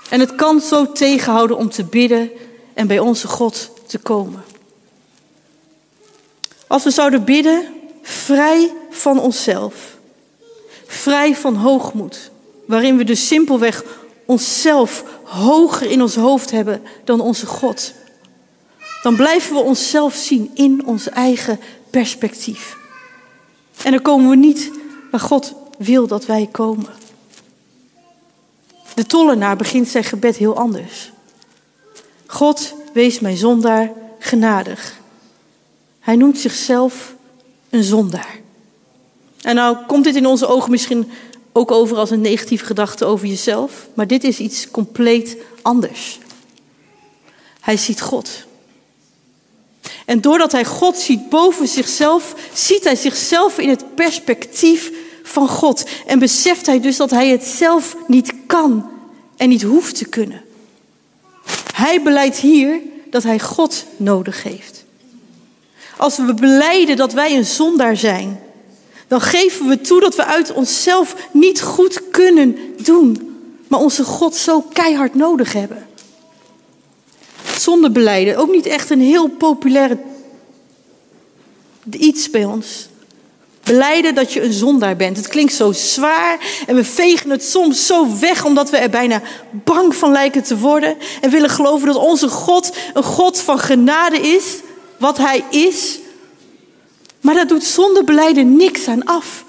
En 0.09 0.19
het 0.19 0.35
kan 0.35 0.61
zo 0.61 0.91
tegenhouden 0.91 1.57
om 1.57 1.69
te 1.69 1.83
bidden 1.83 2.31
en 2.73 2.87
bij 2.87 2.99
onze 2.99 3.27
God 3.27 3.71
te 3.87 3.97
komen. 3.97 4.43
Als 6.67 6.83
we 6.83 6.91
zouden 6.91 7.23
bidden, 7.23 7.65
vrij 8.01 8.73
van 8.89 9.19
onszelf, 9.19 9.97
vrij 10.85 11.35
van 11.35 11.55
hoogmoed, 11.55 12.31
waarin 12.67 12.97
we 12.97 13.03
dus 13.03 13.27
simpelweg 13.27 13.83
onszelf 14.25 15.03
hoger 15.23 15.89
in 15.89 16.01
ons 16.01 16.15
hoofd 16.15 16.51
hebben 16.51 16.81
dan 17.03 17.19
onze 17.19 17.45
God, 17.45 17.93
dan 19.01 19.15
blijven 19.15 19.55
we 19.55 19.61
onszelf 19.61 20.13
zien 20.13 20.51
in 20.53 20.85
ons 20.85 21.09
eigen 21.09 21.59
perspectief. 21.89 22.77
En 23.83 23.91
dan 23.91 24.01
komen 24.01 24.29
we 24.29 24.35
niet 24.35 24.71
waar 25.11 25.19
God 25.19 25.53
wil 25.77 26.07
dat 26.07 26.25
wij 26.25 26.49
komen. 26.51 26.89
De 28.93 29.05
tollenaar 29.05 29.55
begint 29.55 29.87
zijn 29.87 30.03
gebed 30.03 30.37
heel 30.37 30.55
anders. 30.55 31.11
God, 32.25 32.73
wees 32.93 33.19
mijn 33.19 33.37
zondaar 33.37 33.91
genadig. 34.19 34.99
Hij 35.99 36.15
noemt 36.15 36.39
zichzelf 36.39 37.15
een 37.69 37.83
zondaar. 37.83 38.39
En 39.41 39.55
nou 39.55 39.77
komt 39.87 40.03
dit 40.03 40.15
in 40.15 40.25
onze 40.25 40.47
ogen 40.47 40.71
misschien 40.71 41.11
ook 41.57 41.71
over 41.71 41.97
als 41.97 42.09
een 42.09 42.21
negatieve 42.21 42.65
gedachte 42.65 43.05
over 43.05 43.27
jezelf, 43.27 43.87
maar 43.93 44.07
dit 44.07 44.23
is 44.23 44.39
iets 44.39 44.71
compleet 44.71 45.37
anders. 45.61 46.19
Hij 47.59 47.77
ziet 47.77 48.01
God. 48.01 48.45
En 50.05 50.21
doordat 50.21 50.51
hij 50.51 50.65
God 50.65 50.97
ziet 50.97 51.29
boven 51.29 51.67
zichzelf, 51.67 52.35
ziet 52.53 52.83
hij 52.83 52.95
zichzelf 52.95 53.57
in 53.57 53.69
het 53.69 53.95
perspectief 53.95 54.91
van 55.23 55.47
God. 55.47 55.85
En 56.05 56.19
beseft 56.19 56.65
hij 56.65 56.79
dus 56.79 56.97
dat 56.97 57.09
hij 57.09 57.27
het 57.27 57.43
zelf 57.43 57.95
niet 58.07 58.33
kan 58.47 58.89
en 59.37 59.49
niet 59.49 59.63
hoeft 59.63 59.95
te 59.95 60.05
kunnen. 60.05 60.41
Hij 61.73 62.01
beleidt 62.01 62.37
hier 62.37 62.79
dat 63.09 63.23
hij 63.23 63.39
God 63.39 63.85
nodig 63.97 64.43
heeft. 64.43 64.85
Als 65.97 66.17
we 66.17 66.33
beleiden 66.33 66.95
dat 66.95 67.13
wij 67.13 67.35
een 67.35 67.45
zondaar 67.45 67.97
zijn, 67.97 68.39
dan 69.07 69.21
geven 69.21 69.67
we 69.67 69.81
toe 69.81 69.99
dat 69.99 70.15
we 70.15 70.25
uit 70.25 70.53
onszelf 70.53 71.15
niet 71.31 71.61
goed 71.61 72.01
kunnen 72.11 72.57
doen, 72.77 73.37
maar 73.67 73.79
onze 73.79 74.03
God 74.03 74.35
zo 74.35 74.61
keihard 74.73 75.15
nodig 75.15 75.53
hebben. 75.53 75.87
Zonder 77.57 77.91
beleiden, 77.91 78.37
ook 78.37 78.51
niet 78.51 78.65
echt 78.65 78.89
een 78.89 79.01
heel 79.01 79.27
populaire 79.27 79.97
iets 81.89 82.29
bij 82.29 82.45
ons. 82.45 82.87
Beleiden 83.63 84.15
dat 84.15 84.33
je 84.33 84.41
een 84.41 84.53
zondaar 84.53 84.95
bent. 84.95 85.17
Het 85.17 85.27
klinkt 85.27 85.53
zo 85.53 85.71
zwaar 85.71 86.39
en 86.67 86.75
we 86.75 86.83
vegen 86.83 87.29
het 87.29 87.43
soms 87.43 87.85
zo 87.85 88.19
weg 88.19 88.45
omdat 88.45 88.69
we 88.69 88.77
er 88.77 88.89
bijna 88.89 89.21
bang 89.51 89.95
van 89.95 90.11
lijken 90.11 90.43
te 90.43 90.57
worden 90.57 90.97
en 91.21 91.29
willen 91.29 91.49
geloven 91.49 91.87
dat 91.87 91.95
onze 91.95 92.27
God 92.27 92.75
een 92.93 93.03
God 93.03 93.39
van 93.39 93.59
genade 93.59 94.19
is, 94.19 94.55
wat 94.97 95.17
Hij 95.17 95.43
is. 95.49 95.99
Maar 97.27 97.35
dat 97.35 97.49
doet 97.49 97.63
zonder 97.63 98.03
beleiden 98.03 98.55
niks 98.55 98.87
aan 98.87 99.03
af. 99.03 99.45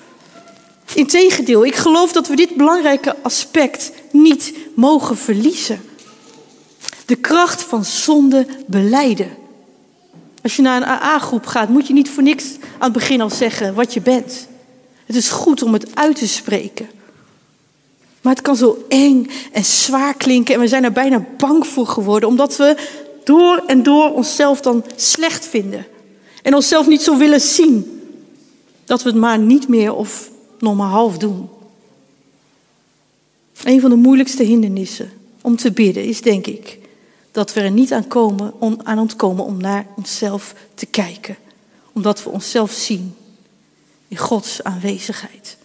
Integendeel, 0.95 1.65
ik 1.65 1.75
geloof 1.75 2.13
dat 2.13 2.29
we 2.29 2.37
dit 2.37 2.57
belangrijke 2.57 3.17
aspect 3.23 3.93
niet 4.11 4.55
mogen 4.75 5.17
verliezen. 5.17 5.81
De 7.07 7.17
kracht 7.17 7.63
van 7.63 7.85
zonde 7.85 8.47
beleiden. 8.67 9.37
Als 10.43 10.57
je 10.57 10.63
naar 10.63 10.77
een 10.77 10.89
AA-groep 10.89 11.47
gaat, 11.47 11.69
moet 11.69 11.87
je 11.87 11.93
niet 11.93 12.11
voor 12.11 12.23
niks 12.23 12.45
aan 12.79 12.91
het 12.91 12.93
begin 12.93 13.21
al 13.21 13.31
zeggen 13.31 13.75
wat 13.75 13.95
je 13.95 14.01
bent. 14.01 14.49
Het 15.07 15.17
is 15.17 15.29
goed 15.29 15.63
om 15.63 15.73
het 15.73 15.95
uit 15.95 16.17
te 16.17 16.29
spreken. 16.29 16.91
Maar 18.21 18.33
het 18.33 18.43
kan 18.43 18.57
zo 18.57 18.85
eng 18.89 19.31
en 19.53 19.65
zwaar 19.65 20.15
klinken 20.15 20.55
en 20.55 20.61
we 20.61 20.69
zijn 20.69 20.85
er 20.85 20.93
bijna 20.93 21.27
bang 21.37 21.67
voor 21.67 21.87
geworden, 21.87 22.29
omdat 22.29 22.57
we 22.57 22.77
door 23.25 23.63
en 23.67 23.83
door 23.83 24.13
onszelf 24.13 24.61
dan 24.61 24.85
slecht 24.97 25.47
vinden. 25.47 25.87
En 26.43 26.55
onszelf 26.55 26.87
niet 26.87 27.03
zo 27.03 27.17
willen 27.17 27.41
zien. 27.41 28.03
Dat 28.85 29.03
we 29.03 29.09
het 29.09 29.19
maar 29.19 29.39
niet 29.39 29.69
meer 29.69 29.95
of 29.95 30.31
nog 30.59 30.77
maar 30.77 30.89
half 30.89 31.19
doen. 31.19 31.49
Een 33.65 33.81
van 33.81 33.91
de 33.91 33.97
moeilijkste 33.97 34.43
hindernissen 34.43 35.13
om 35.41 35.57
te 35.57 35.73
bidden 35.73 36.05
is, 36.05 36.21
denk 36.21 36.47
ik, 36.47 36.79
dat 37.33 37.53
we 37.53 37.61
er 37.61 37.71
niet 37.71 37.93
aan, 37.93 38.07
komen, 38.07 38.55
aan 38.83 38.99
ontkomen 38.99 39.45
om 39.45 39.57
naar 39.57 39.87
onszelf 39.97 40.55
te 40.75 40.87
kijken. 40.87 41.37
Omdat 41.93 42.23
we 42.23 42.31
onszelf 42.31 42.73
zien 42.73 43.15
in 44.09 44.17
Gods 44.17 44.63
aanwezigheid. 44.63 45.57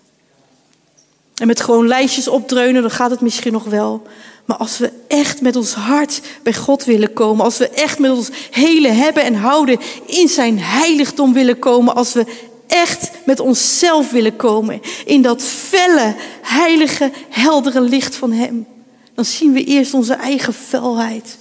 En 1.36 1.48
met 1.48 1.62
gewoon 1.62 1.88
lijstjes 1.88 2.28
opdreunen, 2.28 2.82
dan 2.82 2.92
gaat 2.92 3.12
het 3.12 3.22
misschien 3.22 3.54
nog 3.54 3.64
wel. 3.64 4.08
Maar 4.46 4.58
als 4.58 4.78
we 4.78 4.92
echt 5.08 5.42
met 5.42 5.56
ons 5.56 5.74
hart 5.74 6.22
bij 6.44 6.54
God 6.54 6.84
willen 6.84 7.14
komen, 7.14 7.46
als 7.46 7.58
we 7.58 7.70
echt 7.70 8.00
met 8.00 8.12
ons 8.12 8.30
hele 8.52 8.88
hebben 8.88 9.24
en 9.24 9.36
houden 9.36 9.80
in 10.06 10.28
zijn 10.28 10.60
heiligdom 10.60 11.34
willen 11.34 11.60
komen, 11.60 11.96
als 11.96 12.14
we 12.14 12.26
echt 12.68 13.12
met 13.26 13.40
onszelf 13.40 14.12
willen 14.12 14.36
komen 14.36 14.82
in 15.06 15.22
dat 15.22 15.42
felle, 15.42 16.16
heilige, 16.42 17.12
heldere 17.30 17.82
licht 17.82 18.16
van 18.16 18.32
Hem, 18.32 18.68
dan 19.16 19.26
zien 19.26 19.54
we 19.54 19.64
eerst 19.64 19.94
onze 19.94 20.14
eigen 20.14 20.54
vuilheid. 20.54 21.38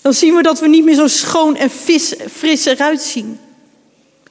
Dan 0.00 0.14
zien 0.14 0.34
we 0.34 0.42
dat 0.42 0.60
we 0.60 0.68
niet 0.68 0.84
meer 0.84 0.94
zo 0.94 1.06
schoon 1.06 1.56
en 1.56 1.70
fris 2.30 2.64
eruit 2.64 3.02
zien. 3.02 3.38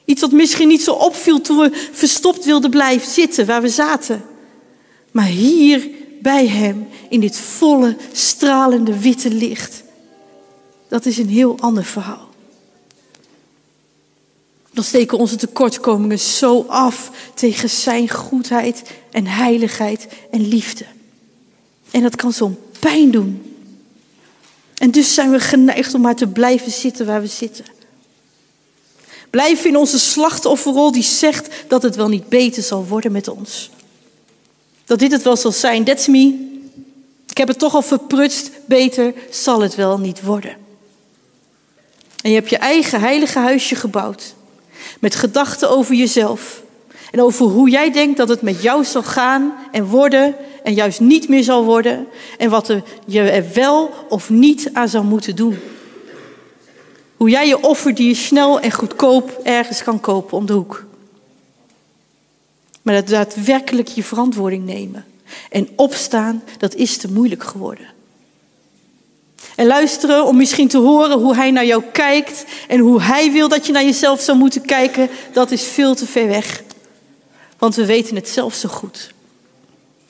Iets 0.04 0.20
wat 0.20 0.32
misschien 0.32 0.68
niet 0.68 0.82
zo 0.82 0.92
opviel 0.92 1.40
toen 1.40 1.58
we 1.58 1.88
verstopt 1.92 2.44
wilden 2.44 2.70
blijven 2.70 3.10
zitten 3.10 3.46
waar 3.46 3.62
we 3.62 3.68
zaten. 3.68 4.24
Maar 5.10 5.24
hier 5.24 5.88
bij 6.24 6.46
Hem, 6.46 6.88
in 7.08 7.20
dit 7.20 7.36
volle, 7.36 7.96
stralende 8.12 8.98
witte 8.98 9.30
licht, 9.30 9.82
dat 10.88 11.06
is 11.06 11.18
een 11.18 11.28
heel 11.28 11.56
ander 11.60 11.84
verhaal. 11.84 12.28
Dan 14.72 14.84
steken 14.84 15.18
onze 15.18 15.36
tekortkomingen 15.36 16.18
zo 16.18 16.64
af 16.68 17.10
tegen 17.34 17.70
Zijn 17.70 18.08
goedheid 18.08 18.82
en 19.10 19.26
heiligheid 19.26 20.06
en 20.30 20.48
liefde. 20.48 20.84
En 21.90 22.02
dat 22.02 22.16
kan 22.16 22.32
zo'n 22.32 22.58
pijn 22.78 23.10
doen. 23.10 23.56
En 24.74 24.90
dus 24.90 25.14
zijn 25.14 25.30
we 25.30 25.40
geneigd 25.40 25.94
om 25.94 26.00
maar 26.00 26.16
te 26.16 26.28
blijven 26.28 26.72
zitten 26.72 27.06
waar 27.06 27.20
we 27.20 27.26
zitten. 27.26 27.64
Blijven 29.30 29.68
in 29.68 29.76
onze 29.76 29.98
slachtofferrol 29.98 30.92
die 30.92 31.02
zegt 31.02 31.48
dat 31.68 31.82
het 31.82 31.96
wel 31.96 32.08
niet 32.08 32.28
beter 32.28 32.62
zal 32.62 32.86
worden 32.86 33.12
met 33.12 33.28
ons. 33.28 33.70
Dat 34.84 34.98
dit 34.98 35.12
het 35.12 35.22
wel 35.22 35.36
zal 35.36 35.52
zijn, 35.52 35.84
that's 35.84 36.06
me. 36.06 36.52
Ik 37.28 37.36
heb 37.36 37.48
het 37.48 37.58
toch 37.58 37.74
al 37.74 37.82
verprutst, 37.82 38.50
beter 38.66 39.14
zal 39.30 39.60
het 39.60 39.74
wel 39.74 39.98
niet 39.98 40.22
worden. 40.22 40.56
En 42.22 42.30
je 42.30 42.36
hebt 42.36 42.50
je 42.50 42.58
eigen 42.58 43.00
heilige 43.00 43.38
huisje 43.38 43.74
gebouwd. 43.74 44.34
Met 45.00 45.14
gedachten 45.14 45.70
over 45.70 45.94
jezelf. 45.94 46.62
En 47.10 47.20
over 47.20 47.46
hoe 47.46 47.70
jij 47.70 47.92
denkt 47.92 48.16
dat 48.16 48.28
het 48.28 48.42
met 48.42 48.62
jou 48.62 48.84
zal 48.84 49.02
gaan 49.02 49.54
en 49.72 49.84
worden 49.84 50.34
en 50.62 50.74
juist 50.74 51.00
niet 51.00 51.28
meer 51.28 51.42
zal 51.42 51.64
worden. 51.64 52.06
En 52.38 52.50
wat 52.50 52.74
je 53.06 53.20
er 53.20 53.44
wel 53.54 53.90
of 54.08 54.30
niet 54.30 54.70
aan 54.72 54.88
zou 54.88 55.04
moeten 55.04 55.36
doen. 55.36 55.58
Hoe 57.16 57.30
jij 57.30 57.46
je 57.46 57.62
offerdier 57.62 58.16
snel 58.16 58.60
en 58.60 58.72
goedkoop 58.72 59.40
ergens 59.42 59.82
kan 59.82 60.00
kopen 60.00 60.36
om 60.36 60.46
de 60.46 60.52
hoek. 60.52 60.84
Maar 62.84 62.94
dat 62.94 63.08
daadwerkelijk 63.08 63.88
je 63.88 64.02
verantwoording 64.02 64.64
nemen 64.64 65.04
en 65.50 65.68
opstaan, 65.76 66.42
dat 66.58 66.74
is 66.74 66.96
te 66.96 67.12
moeilijk 67.12 67.44
geworden. 67.44 67.86
En 69.56 69.66
luisteren 69.66 70.26
om 70.26 70.36
misschien 70.36 70.68
te 70.68 70.78
horen 70.78 71.18
hoe 71.18 71.34
hij 71.34 71.50
naar 71.50 71.66
jou 71.66 71.82
kijkt 71.92 72.44
en 72.68 72.78
hoe 72.78 73.02
hij 73.02 73.32
wil 73.32 73.48
dat 73.48 73.66
je 73.66 73.72
naar 73.72 73.84
jezelf 73.84 74.20
zou 74.20 74.38
moeten 74.38 74.62
kijken, 74.66 75.08
dat 75.32 75.50
is 75.50 75.62
veel 75.62 75.94
te 75.94 76.06
ver 76.06 76.26
weg. 76.26 76.62
Want 77.58 77.74
we 77.74 77.86
weten 77.86 78.14
het 78.14 78.28
zelf 78.28 78.54
zo 78.54 78.68
goed. 78.68 79.12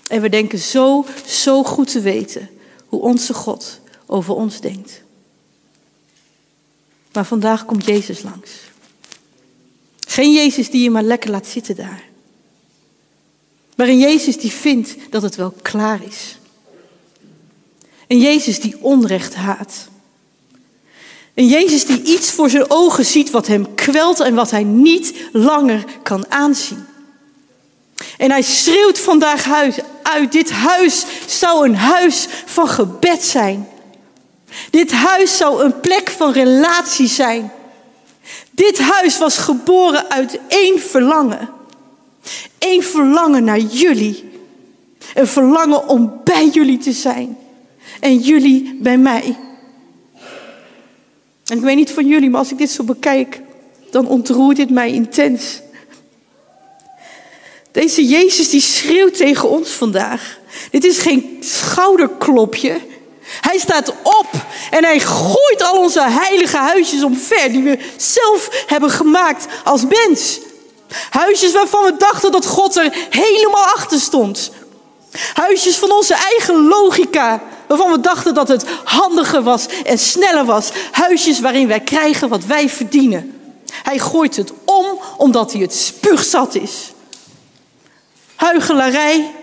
En 0.09 0.21
we 0.21 0.29
denken 0.29 0.59
zo, 0.59 1.07
zo 1.27 1.65
goed 1.65 1.91
te 1.91 2.01
weten 2.01 2.51
hoe 2.87 3.01
onze 3.01 3.35
God 3.35 3.81
over 4.07 4.35
ons 4.35 4.61
denkt. 4.61 5.03
Maar 7.13 7.25
vandaag 7.25 7.65
komt 7.65 7.85
Jezus 7.85 8.23
langs. 8.23 8.51
Geen 10.07 10.33
Jezus 10.33 10.71
die 10.71 10.83
je 10.83 10.91
maar 10.91 11.03
lekker 11.03 11.31
laat 11.31 11.47
zitten 11.47 11.77
daar. 11.77 12.13
Maar 13.77 13.89
een 13.89 13.99
Jezus 13.99 14.37
die 14.37 14.53
vindt 14.53 14.97
dat 15.11 15.23
het 15.23 15.37
wel 15.37 15.55
klaar 15.63 16.01
is. 16.09 16.39
Een 18.07 18.21
Jezus 18.21 18.61
die 18.61 18.77
onrecht 18.81 19.35
haat. 19.35 19.89
Een 21.35 21.49
Jezus 21.49 21.87
die 21.87 22.03
iets 22.03 22.31
voor 22.31 22.51
zijn 22.51 22.71
ogen 22.71 23.05
ziet 23.05 23.31
wat 23.31 23.47
hem 23.47 23.75
kwelt 23.75 24.21
en 24.21 24.35
wat 24.35 24.51
hij 24.51 24.65
niet 24.65 25.15
langer 25.33 25.85
kan 26.03 26.31
aanzien. 26.31 26.87
En 28.17 28.31
hij 28.31 28.43
schreeuwt 28.43 28.99
vandaag 28.99 29.53
uit, 30.03 30.33
dit 30.33 30.51
huis 30.51 31.05
zou 31.27 31.69
een 31.69 31.77
huis 31.77 32.27
van 32.45 32.69
gebed 32.69 33.25
zijn. 33.25 33.69
Dit 34.71 34.93
huis 34.93 35.37
zou 35.37 35.65
een 35.65 35.81
plek 35.81 36.11
van 36.11 36.33
relatie 36.33 37.09
zijn. 37.09 37.53
Dit 38.51 38.79
huis 38.79 39.19
was 39.19 39.39
geboren 39.39 40.11
uit 40.11 40.39
één 40.49 40.81
verlangen. 40.81 41.49
Eén 42.59 42.83
verlangen 42.83 43.45
naar 43.45 43.59
jullie. 43.59 44.33
Een 45.15 45.27
verlangen 45.27 45.89
om 45.89 46.21
bij 46.25 46.49
jullie 46.49 46.79
te 46.79 46.93
zijn. 46.93 47.39
En 48.01 48.19
jullie 48.19 48.79
bij 48.81 48.99
mij. 48.99 49.37
En 51.45 51.57
ik 51.57 51.63
weet 51.63 51.77
niet 51.77 51.91
van 51.91 52.07
jullie, 52.07 52.31
maar 52.31 52.41
als 52.41 52.51
ik 52.51 52.59
dit 52.59 52.71
zo 52.71 52.85
bekijk, 52.85 53.41
dan 53.91 54.07
ontroert 54.07 54.57
dit 54.57 54.71
mij 54.71 54.93
intens. 54.93 55.61
Deze 57.73 58.07
Jezus 58.07 58.51
die 58.51 58.61
schreeuwt 58.61 59.17
tegen 59.17 59.49
ons 59.49 59.71
vandaag. 59.71 60.39
Dit 60.71 60.85
is 60.85 60.99
geen 60.99 61.37
schouderklopje. 61.41 62.81
Hij 63.41 63.59
staat 63.59 63.89
op 64.03 64.29
en 64.71 64.85
hij 64.85 65.01
gooit 65.01 65.63
al 65.63 65.79
onze 65.79 66.03
heilige 66.03 66.57
huisjes 66.57 67.03
omver 67.03 67.53
die 67.53 67.63
we 67.63 67.79
zelf 67.97 68.65
hebben 68.67 68.91
gemaakt 68.91 69.47
als 69.65 69.85
mens. 69.87 70.41
Huisjes 71.11 71.53
waarvan 71.53 71.85
we 71.85 71.97
dachten 71.99 72.33
dat 72.33 72.47
God 72.47 72.77
er 72.77 73.07
helemaal 73.11 73.65
achter 73.65 74.01
stond. 74.01 74.51
Huisjes 75.35 75.77
van 75.77 75.93
onze 75.93 76.15
eigen 76.15 76.67
logica, 76.67 77.43
waarvan 77.67 77.91
we 77.91 78.01
dachten 78.01 78.35
dat 78.35 78.49
het 78.49 78.65
handiger 78.85 79.43
was 79.43 79.67
en 79.85 79.99
sneller 79.99 80.45
was. 80.45 80.71
Huisjes 80.91 81.41
waarin 81.41 81.69
wij 81.69 81.81
krijgen 81.81 82.29
wat 82.29 82.45
wij 82.45 82.69
verdienen. 82.69 83.39
Hij 83.83 83.99
gooit 83.99 84.37
het 84.37 84.53
om 84.65 84.87
omdat 85.17 85.53
hij 85.53 85.61
het 85.61 85.75
spuugzat 85.75 86.55
is. 86.55 86.93
Huigelarij, 88.35 89.35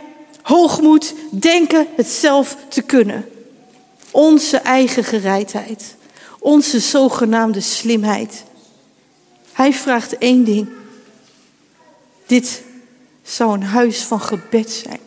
hoogmoed, 0.42 1.14
denken 1.30 1.88
het 1.96 2.08
zelf 2.08 2.56
te 2.70 2.82
kunnen. 2.82 3.30
Onze 4.12 4.58
eigen 4.58 5.04
gereidheid, 5.04 5.96
onze 6.40 6.80
zogenaamde 6.80 7.62
slimheid. 7.62 8.44
Hij 9.52 9.74
vraagt 9.74 10.18
één 10.18 10.44
ding. 10.44 10.70
Dit 12.32 12.62
zou 13.24 13.54
een 13.54 13.64
huis 13.64 14.02
van 14.04 14.22
gebed 14.22 14.72
zijn. 14.72 15.00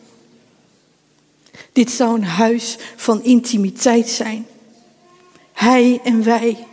Dit 1.72 1.90
zou 1.90 2.14
een 2.14 2.24
huis 2.24 2.76
van 2.96 3.22
intimiteit 3.22 4.08
zijn. 4.08 4.46
Hij 5.52 6.00
en 6.04 6.24
wij. 6.24 6.66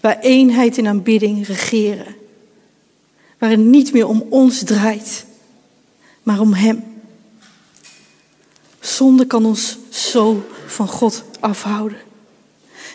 Waar 0.00 0.18
eenheid 0.18 0.78
en 0.78 0.86
aanbidding 0.86 1.46
regeren. 1.46 2.16
Waar 3.38 3.50
het 3.50 3.60
niet 3.60 3.92
meer 3.92 4.06
om 4.06 4.26
ons 4.28 4.62
draait, 4.64 5.24
maar 6.22 6.40
om 6.40 6.52
Hem. 6.52 6.84
Zonde 8.80 9.26
kan 9.26 9.46
ons 9.46 9.78
zo 9.88 10.46
van 10.66 10.88
God 10.88 11.24
afhouden. 11.40 11.98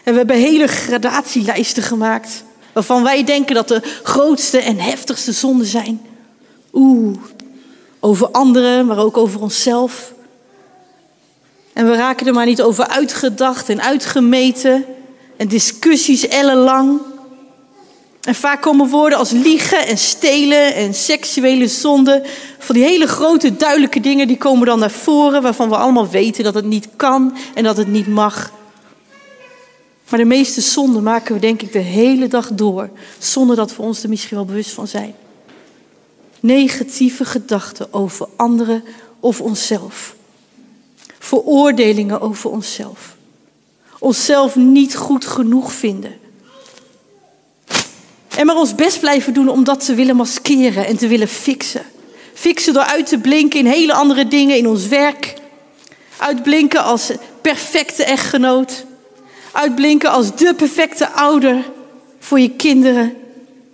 En 0.04 0.12
we 0.12 0.18
hebben 0.18 0.38
hele 0.38 0.68
gradatielijsten 0.68 1.84
gemaakt. 1.84 2.44
Waarvan 2.74 3.04
wij 3.04 3.24
denken 3.24 3.56
dat 3.56 3.68
de 3.68 4.00
grootste 4.04 4.58
en 4.58 4.80
heftigste 4.80 5.32
zonden 5.32 5.68
zijn. 5.68 6.14
Oeh, 6.76 7.18
over 8.00 8.28
anderen, 8.32 8.86
maar 8.86 8.98
ook 8.98 9.18
over 9.18 9.42
onszelf. 9.42 10.14
En 11.74 11.90
we 11.90 11.96
raken 11.96 12.28
er 12.28 12.34
maar 12.34 12.46
niet 12.46 12.62
over 12.62 12.88
uitgedacht 12.88 13.70
en 13.70 13.82
uitgemeten. 13.82 14.86
En 15.38 15.48
discussies 15.48 16.28
ellenlang. 16.28 17.00
En 18.22 18.36
vaak 18.36 18.62
komen 18.62 18.90
woorden 18.90 19.18
als 19.18 19.32
liegen 19.32 19.88
en 19.88 19.98
stelen 19.98 20.76
en 20.76 20.94
seksuele 20.94 21.68
zonde. 21.68 22.24
Van 22.58 22.76
die 22.76 22.84
hele 22.84 23.08
grote, 23.08 23.56
duidelijke 23.56 24.00
dingen, 24.00 24.28
die 24.28 24.38
komen 24.38 24.66
dan 24.66 24.80
naar 24.80 24.92
voren. 24.92 25.42
Waarvan 25.42 25.70
we 25.70 25.76
allemaal 25.76 26.10
weten 26.10 26.44
dat 26.44 26.54
het 26.54 26.66
niet 26.66 26.88
kan 26.96 27.38
en 27.54 27.64
dat 27.64 27.78
het 27.78 27.88
niet 27.88 28.08
mag. 28.08 28.52
Maar 30.10 30.20
de 30.20 30.26
meeste 30.26 30.62
zonden 30.62 31.04
maken 31.04 31.34
we 31.34 31.40
denk 31.40 31.62
ik 31.62 31.72
de 31.72 31.80
hele 31.80 32.28
dag 32.28 32.50
door. 32.54 32.90
Zonder 33.20 33.56
dat 33.56 33.76
we 33.76 33.82
ons 33.82 34.04
er 34.04 34.10
misschien 34.10 34.38
wel 34.38 34.46
bewust 34.46 34.72
van 34.72 34.88
zijn. 34.88 35.16
Negatieve 36.46 37.26
gedachten 37.26 37.94
over 37.94 38.28
anderen 38.36 38.84
of 39.20 39.42
onszelf. 39.42 40.16
Veroordelingen 41.20 42.22
over 42.22 42.50
onszelf. 42.50 43.16
Onszelf 44.00 44.56
niet 44.56 44.96
goed 44.96 45.26
genoeg 45.26 45.72
vinden. 45.72 46.14
En 48.36 48.46
maar 48.46 48.56
ons 48.56 48.76
best 48.76 49.00
blijven 49.00 49.34
doen 49.34 49.50
om 49.50 49.64
dat 49.64 49.86
te 49.86 49.94
willen 49.94 50.16
maskeren 50.16 50.86
en 50.86 50.98
te 50.98 51.08
willen 51.08 51.28
fixen. 51.28 51.86
Fixen 52.34 52.74
door 52.74 52.84
uit 52.84 53.08
te 53.08 53.18
blinken 53.18 53.60
in 53.60 53.66
hele 53.66 53.94
andere 53.94 54.28
dingen 54.28 54.58
in 54.58 54.68
ons 54.68 54.88
werk. 54.88 55.34
Uitblinken 56.18 56.84
als 56.84 57.12
perfecte 57.42 58.04
echtgenoot. 58.04 58.86
Uitblinken 59.52 60.12
als 60.12 60.36
de 60.36 60.54
perfecte 60.54 61.10
ouder 61.10 61.72
voor 62.20 62.40
je 62.40 62.50
kinderen. 62.50 63.25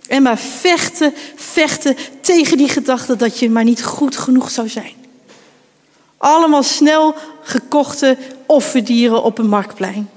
En 0.08 0.22
maar 0.22 0.38
vechten, 0.38 1.14
vechten 1.36 1.96
tegen 2.20 2.56
die 2.56 2.68
gedachte 2.68 3.16
dat 3.16 3.38
je 3.38 3.50
maar 3.50 3.64
niet 3.64 3.84
goed 3.84 4.16
genoeg 4.16 4.50
zou 4.50 4.68
zijn. 4.68 4.94
Allemaal 6.16 6.62
snel 6.62 7.14
gekochte 7.42 8.16
offerdieren 8.46 9.22
op 9.22 9.38
een 9.38 9.48
marktplein 9.48 10.10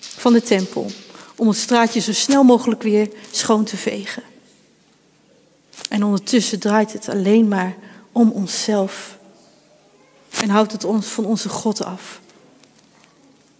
van 0.00 0.32
de 0.32 0.42
tempel. 0.42 0.90
Om 1.36 1.48
het 1.48 1.56
straatje 1.56 2.00
zo 2.00 2.12
snel 2.12 2.44
mogelijk 2.44 2.82
weer 2.82 3.08
schoon 3.30 3.64
te 3.64 3.76
vegen. 3.76 4.22
En 5.88 6.04
ondertussen 6.04 6.58
draait 6.58 6.92
het 6.92 7.08
alleen 7.08 7.48
maar 7.48 7.76
om 8.12 8.30
onszelf. 8.30 9.18
En 10.40 10.48
houdt 10.48 10.72
het 10.72 10.84
ons 10.84 11.06
van 11.06 11.24
onze 11.24 11.48
God 11.48 11.84
af. 11.84 12.20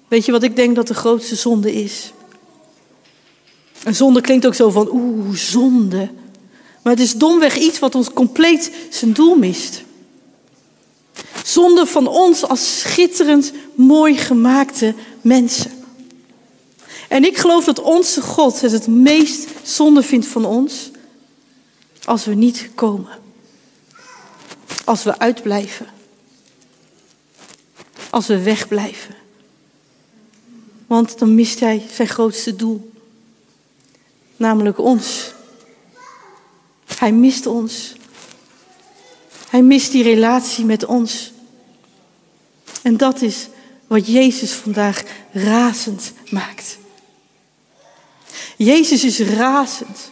Weet 0.08 0.24
je 0.24 0.32
wat 0.32 0.42
ik 0.42 0.56
denk 0.56 0.76
dat 0.76 0.86
de 0.86 0.94
grootste 0.94 1.36
zonde 1.36 1.72
is? 1.72 2.12
Een 3.86 3.94
zonde 3.94 4.20
klinkt 4.20 4.46
ook 4.46 4.54
zo 4.54 4.70
van 4.70 4.88
oeh, 4.92 5.34
zonde. 5.34 6.10
Maar 6.82 6.92
het 6.92 7.02
is 7.02 7.14
domweg 7.14 7.56
iets 7.56 7.78
wat 7.78 7.94
ons 7.94 8.12
compleet 8.12 8.72
zijn 8.90 9.12
doel 9.12 9.36
mist. 9.36 9.82
Zonde 11.44 11.86
van 11.86 12.06
ons 12.06 12.48
als 12.48 12.80
schitterend 12.80 13.52
mooi 13.74 14.16
gemaakte 14.16 14.94
mensen. 15.20 15.70
En 17.08 17.24
ik 17.24 17.36
geloof 17.36 17.64
dat 17.64 17.80
onze 17.80 18.20
God 18.22 18.60
het 18.60 18.72
het 18.72 18.86
meest 18.86 19.48
zonde 19.62 20.02
vindt 20.02 20.26
van 20.26 20.44
ons 20.44 20.90
als 22.04 22.24
we 22.24 22.34
niet 22.34 22.70
komen. 22.74 23.18
Als 24.84 25.02
we 25.02 25.18
uitblijven. 25.18 25.86
Als 28.10 28.26
we 28.26 28.42
wegblijven. 28.42 29.14
Want 30.86 31.18
dan 31.18 31.34
mist 31.34 31.60
hij 31.60 31.82
zijn 31.92 32.08
grootste 32.08 32.56
doel. 32.56 32.94
Namelijk 34.36 34.78
ons. 34.78 35.32
Hij 36.98 37.12
mist 37.12 37.46
ons. 37.46 37.94
Hij 39.48 39.62
mist 39.62 39.92
die 39.92 40.02
relatie 40.02 40.64
met 40.64 40.84
ons. 40.84 41.32
En 42.82 42.96
dat 42.96 43.22
is 43.22 43.48
wat 43.86 44.06
Jezus 44.06 44.52
vandaag 44.52 45.02
razend 45.32 46.12
maakt. 46.30 46.78
Jezus 48.56 49.04
is 49.04 49.18
razend. 49.18 50.10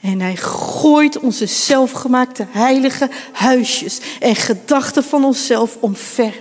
En 0.00 0.20
hij 0.20 0.36
gooit 0.36 1.18
onze 1.18 1.46
zelfgemaakte 1.46 2.46
heilige 2.50 3.10
huisjes 3.32 4.00
en 4.20 4.36
gedachten 4.36 5.04
van 5.04 5.24
onszelf 5.24 5.76
omver. 5.80 6.34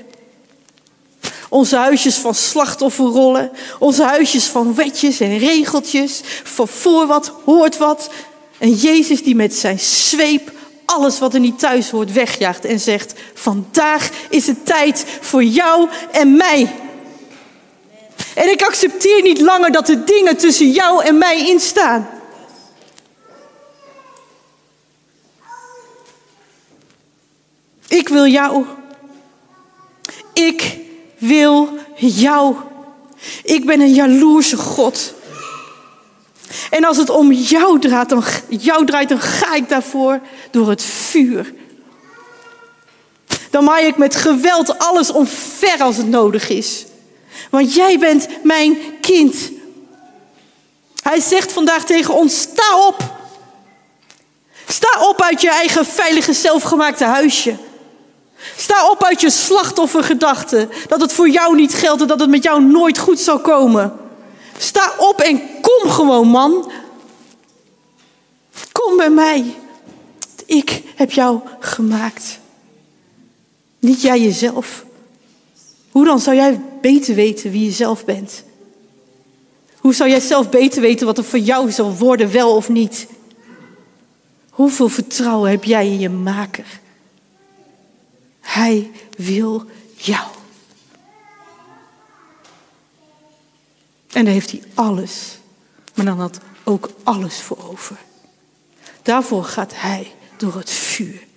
Onze 1.51 1.75
huisjes 1.75 2.15
van 2.15 2.35
slachtofferrollen, 2.35 3.51
onze 3.79 4.03
huisjes 4.03 4.45
van 4.45 4.75
wetjes 4.75 5.19
en 5.19 5.37
regeltjes, 5.37 6.21
van 6.43 6.67
voor 6.67 7.07
wat, 7.07 7.33
hoort 7.45 7.77
wat. 7.77 8.09
En 8.57 8.73
Jezus 8.73 9.23
die 9.23 9.35
met 9.35 9.53
zijn 9.53 9.79
zweep 9.79 10.51
alles 10.85 11.19
wat 11.19 11.33
er 11.33 11.39
niet 11.39 11.59
thuis 11.59 11.89
hoort 11.89 12.11
wegjaagt 12.11 12.65
en 12.65 12.79
zegt: 12.79 13.13
Vandaag 13.33 14.09
is 14.29 14.47
het 14.47 14.65
tijd 14.65 15.05
voor 15.21 15.43
jou 15.43 15.89
en 16.11 16.37
mij. 16.37 16.75
En 18.35 18.51
ik 18.51 18.61
accepteer 18.61 19.21
niet 19.21 19.41
langer 19.41 19.71
dat 19.71 19.89
er 19.89 20.05
dingen 20.05 20.37
tussen 20.37 20.71
jou 20.71 21.03
en 21.03 21.17
mij 21.17 21.47
instaan. 21.47 22.09
Ik 27.87 28.07
wil 28.07 28.27
jou. 28.27 28.65
Ik 30.33 30.79
wil 31.21 31.69
jou. 31.95 32.55
Ik 33.43 33.65
ben 33.65 33.81
een 33.81 33.93
jaloerse 33.93 34.57
God. 34.57 35.13
En 36.69 36.83
als 36.83 36.97
het 36.97 37.09
om 37.09 37.31
jou 37.31 37.79
draait, 37.79 38.09
dan, 38.09 38.23
jou 38.49 38.85
draait, 38.85 39.09
dan 39.09 39.19
ga 39.19 39.53
ik 39.53 39.69
daarvoor 39.69 40.19
door 40.51 40.69
het 40.69 40.83
vuur. 40.83 41.53
Dan 43.49 43.63
maai 43.63 43.87
ik 43.87 43.97
met 43.97 44.15
geweld 44.15 44.79
alles 44.79 45.11
omver 45.11 45.77
als 45.79 45.97
het 45.97 46.07
nodig 46.07 46.49
is. 46.49 46.85
Want 47.49 47.73
jij 47.73 47.99
bent 47.99 48.27
mijn 48.43 48.77
kind. 49.01 49.35
Hij 51.03 51.19
zegt 51.19 51.51
vandaag 51.51 51.85
tegen 51.85 52.13
ons: 52.13 52.39
sta 52.39 52.87
op. 52.87 53.19
Sta 54.67 55.07
op 55.07 55.21
uit 55.21 55.41
je 55.41 55.49
eigen 55.49 55.85
veilige, 55.85 56.33
zelfgemaakte 56.33 57.05
huisje. 57.05 57.55
Sta 58.57 58.89
op 58.89 59.03
uit 59.03 59.21
je 59.21 59.29
slachtoffergedachten. 59.29 60.69
Dat 60.87 61.01
het 61.01 61.13
voor 61.13 61.29
jou 61.29 61.55
niet 61.55 61.73
geldt 61.73 62.01
en 62.01 62.07
dat 62.07 62.19
het 62.19 62.29
met 62.29 62.43
jou 62.43 62.63
nooit 62.63 62.97
goed 62.97 63.19
zal 63.19 63.39
komen. 63.39 63.93
Sta 64.57 64.93
op 64.97 65.21
en 65.21 65.41
kom 65.61 65.89
gewoon, 65.89 66.27
man. 66.27 66.71
Kom 68.71 68.97
bij 68.97 69.09
mij. 69.09 69.55
Ik 70.45 70.81
heb 70.95 71.11
jou 71.11 71.39
gemaakt. 71.59 72.39
Niet 73.79 74.01
jij 74.01 74.21
jezelf. 74.21 74.85
Hoe 75.91 76.05
dan 76.05 76.19
zou 76.19 76.35
jij 76.35 76.61
beter 76.81 77.15
weten 77.15 77.51
wie 77.51 77.65
je 77.65 77.71
zelf 77.71 78.05
bent? 78.05 78.43
Hoe 79.77 79.93
zou 79.93 80.09
jij 80.09 80.19
zelf 80.19 80.49
beter 80.49 80.81
weten 80.81 81.05
wat 81.05 81.17
er 81.17 81.23
voor 81.23 81.39
jou 81.39 81.71
zal 81.71 81.95
worden, 81.95 82.31
wel 82.31 82.55
of 82.55 82.69
niet? 82.69 83.07
Hoeveel 84.49 84.89
vertrouwen 84.89 85.49
heb 85.49 85.63
jij 85.63 85.85
in 85.85 85.99
je 85.99 86.09
maker? 86.09 86.65
Hij 88.41 88.91
wil 89.17 89.65
jou. 89.95 90.27
En 94.11 94.25
daar 94.25 94.33
heeft 94.33 94.51
hij 94.51 94.63
alles, 94.73 95.37
maar 95.93 96.05
dan 96.05 96.19
had 96.19 96.39
ook 96.63 96.89
alles 97.03 97.41
voor 97.41 97.69
over. 97.69 97.97
Daarvoor 99.01 99.43
gaat 99.43 99.71
hij 99.75 100.11
door 100.37 100.55
het 100.55 100.69
vuur. 100.69 101.29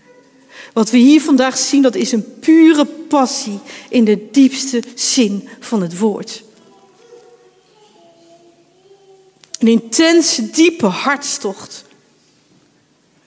Wat 0.72 0.90
we 0.90 0.96
hier 0.96 1.20
vandaag 1.20 1.58
zien, 1.58 1.82
dat 1.82 1.94
is 1.94 2.12
een 2.12 2.38
pure 2.38 2.86
passie 2.86 3.60
in 3.88 4.04
de 4.04 4.28
diepste 4.30 4.82
zin 4.94 5.48
van 5.60 5.82
het 5.82 5.98
woord. 5.98 6.42
Een 9.58 9.68
intense, 9.68 10.50
diepe 10.50 10.86
hartstocht. 10.86 11.83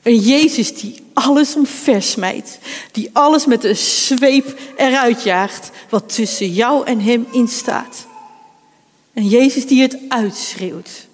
Een 0.07 0.19
Jezus 0.19 0.73
die 0.73 1.03
alles 1.13 1.55
omversmijt. 1.55 2.59
Die 2.91 3.09
alles 3.13 3.45
met 3.45 3.63
een 3.63 3.75
zweep 3.75 4.59
eruit 4.77 5.23
jaagt 5.23 5.71
wat 5.89 6.15
tussen 6.15 6.53
jou 6.53 6.85
en 6.85 7.01
hem 7.01 7.27
instaat. 7.31 8.05
Een 9.13 9.27
Jezus 9.27 9.67
die 9.67 9.81
het 9.81 9.97
uitschreeuwt. 10.09 11.07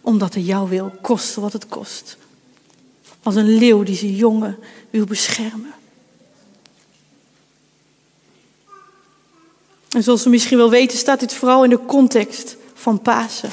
Omdat 0.00 0.34
hij 0.34 0.42
jou 0.42 0.68
wil, 0.68 0.92
kosten 1.02 1.42
wat 1.42 1.52
het 1.52 1.68
kost. 1.68 2.16
Als 3.22 3.34
een 3.34 3.58
leeuw 3.58 3.82
die 3.82 3.96
zijn 3.96 4.14
jongen 4.14 4.58
wil 4.90 5.04
beschermen. 5.04 5.74
En 9.88 10.02
zoals 10.02 10.24
we 10.24 10.30
misschien 10.30 10.58
wel 10.58 10.70
weten, 10.70 10.98
staat 10.98 11.20
dit 11.20 11.34
vooral 11.34 11.64
in 11.64 11.70
de 11.70 11.84
context 11.86 12.56
van 12.74 13.00
Pasen. 13.00 13.50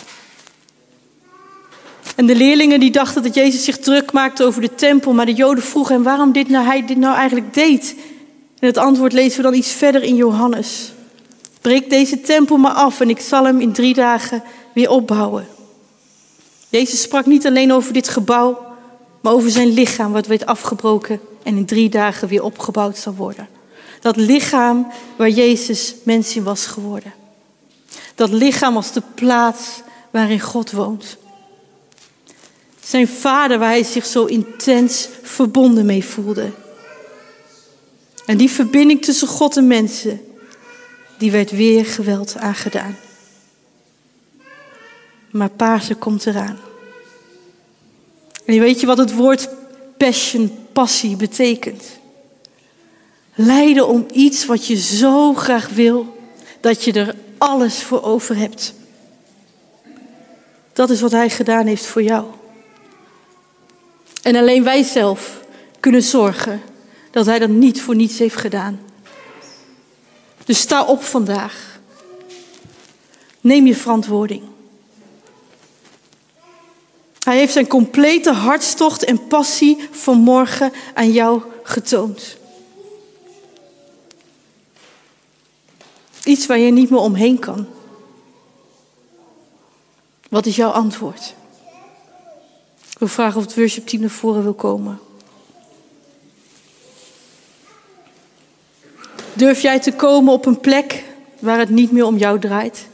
En 2.16 2.26
de 2.26 2.36
leerlingen 2.36 2.80
die 2.80 2.92
dachten 2.92 3.24
dat 3.24 3.36
Jezus 3.36 3.64
zich 3.64 3.78
druk 3.78 4.12
maakte 4.12 4.44
over 4.44 4.62
de 4.62 4.76
tempel, 4.76 5.14
maar 5.14 5.26
de 5.26 5.34
Joden 5.34 5.64
vroegen 5.64 5.96
hem 5.96 6.04
waarom 6.04 6.32
dit 6.32 6.50
nou, 6.50 6.66
hij 6.66 6.86
dit 6.86 6.98
nou 6.98 7.16
eigenlijk 7.16 7.54
deed. 7.54 7.96
En 8.60 8.68
het 8.68 8.78
antwoord 8.78 9.14
lezen 9.14 9.38
we 9.38 9.44
dan 9.44 9.54
iets 9.54 9.72
verder 9.72 10.04
in 10.04 10.16
Johannes. 10.16 10.92
Breek 11.62 11.90
deze 11.90 12.22
tempel 12.22 12.58
maar 12.58 12.72
af 12.72 13.00
en 13.00 13.10
ik 13.10 13.20
zal 13.20 13.46
hem 13.46 13.60
in 13.60 13.72
drie 13.72 13.94
dagen 13.94 14.44
weer 14.74 14.90
opbouwen. 14.90 15.48
Jezus 16.70 17.02
sprak 17.02 17.26
niet 17.26 17.46
alleen 17.46 17.74
over 17.74 17.94
dit 17.94 18.10
gebouw, 18.10 18.66
maar 19.22 19.34
over 19.34 19.50
zijn 19.50 19.74
lichaam 19.74 20.12
wat 20.12 20.28
werd 20.28 20.46
afgebroken 20.46 21.20
en 21.44 21.58
in 21.58 21.66
drie 21.66 21.90
dagen 21.90 22.28
weer 22.28 22.44
opgebouwd 22.44 22.98
zal 22.98 23.14
worden. 23.14 23.48
Dat 24.02 24.16
lichaam 24.16 24.88
waar 25.16 25.30
Jezus 25.30 25.96
mens 26.04 26.36
in 26.36 26.44
was 26.44 26.66
geworden. 26.66 27.14
Dat 28.16 28.30
lichaam 28.30 28.76
als 28.76 28.92
de 28.92 29.02
plaats 29.16 29.82
waarin 30.12 30.40
God 30.40 30.72
woont. 30.72 31.18
Zijn 32.84 33.08
vader 33.08 33.60
waar 33.60 33.70
hij 33.70 33.84
zich 33.84 34.06
zo 34.06 34.26
intens 34.26 35.08
verbonden 35.22 35.86
mee 35.86 36.04
voelde. 36.06 36.52
En 38.26 38.38
die 38.38 38.52
verbinding 38.52 39.02
tussen 39.02 39.28
God 39.28 39.58
en 39.58 39.68
mensen, 39.68 40.22
die 41.18 41.32
werd 41.32 41.52
weer 41.52 41.86
geweld 41.86 42.36
aangedaan. 42.38 42.98
Maar 45.32 45.50
Pasen 45.50 46.00
komt 46.00 46.26
eraan. 46.26 46.60
En 48.46 48.60
weet 48.60 48.80
je 48.80 48.86
wat 48.86 48.98
het 48.98 49.14
woord 49.14 49.50
passion, 49.98 50.58
passie 50.72 51.16
betekent? 51.16 51.84
Lijden 53.36 53.88
om 53.88 54.06
iets 54.12 54.46
wat 54.46 54.68
je 54.68 54.76
zo 54.76 55.34
graag 55.34 55.70
wil, 55.70 56.18
dat 56.60 56.84
je 56.84 56.94
er 56.94 57.16
alles 57.38 57.84
voor 57.84 58.04
over 58.04 58.38
hebt. 58.38 58.74
Dat 60.74 60.90
is 60.90 61.02
wat 61.02 61.12
hij 61.12 61.30
gedaan 61.30 61.66
heeft 61.66 61.86
voor 61.86 62.04
jou. 62.04 62.26
En 64.24 64.36
alleen 64.36 64.64
wij 64.64 64.84
zelf 64.84 65.42
kunnen 65.80 66.04
zorgen 66.04 66.62
dat 67.12 67.26
hij 67.26 67.40
dat 67.40 67.50
niet 67.50 67.82
voor 67.82 67.96
niets 67.96 68.20
heeft 68.20 68.36
gedaan. 68.36 68.80
Dus 70.46 70.60
sta 70.60 70.86
op 70.86 71.04
vandaag. 71.04 71.80
Neem 73.42 73.66
je 73.68 73.76
verantwoording. 73.76 74.42
Hij 77.20 77.38
heeft 77.38 77.54
zijn 77.54 77.68
complete 77.68 78.32
hartstocht 78.32 79.04
en 79.04 79.28
passie 79.28 79.88
vanmorgen 79.92 80.72
aan 80.94 81.12
jou 81.12 81.42
getoond. 81.64 82.38
Iets 86.24 86.46
waar 86.46 86.58
je 86.58 86.72
niet 86.72 86.90
meer 86.90 87.00
omheen 87.00 87.40
kan. 87.40 87.68
Wat 90.30 90.46
is 90.46 90.56
jouw 90.56 90.70
antwoord? 90.70 91.34
Wil 93.04 93.12
vragen 93.12 93.38
of 93.38 93.46
het 93.46 93.56
worship 93.56 93.88
team 93.88 94.02
naar 94.02 94.10
voren 94.10 94.44
wil 94.44 94.54
komen. 94.54 95.00
Durf 99.34 99.62
jij 99.62 99.80
te 99.80 99.92
komen 99.92 100.34
op 100.34 100.46
een 100.46 100.60
plek 100.60 101.04
waar 101.40 101.60
het 101.60 101.70
niet 101.70 101.92
meer 101.92 102.06
om 102.06 102.18
jou 102.18 102.40
draait? 102.40 102.88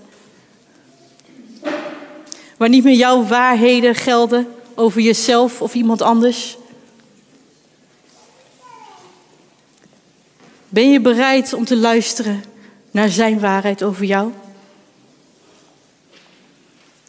Waar 2.57 2.69
niet 2.69 2.83
meer 2.83 2.95
jouw 2.95 3.23
waarheden 3.23 3.95
gelden 3.95 4.47
over 4.75 5.01
jezelf 5.01 5.61
of 5.61 5.73
iemand 5.73 6.01
anders? 6.01 6.57
Ben 10.69 10.91
je 10.91 11.01
bereid 11.01 11.53
om 11.53 11.65
te 11.65 11.77
luisteren 11.77 12.43
naar 12.91 13.09
Zijn 13.09 13.39
waarheid 13.39 13.83
over 13.83 14.05
jou? 14.05 14.31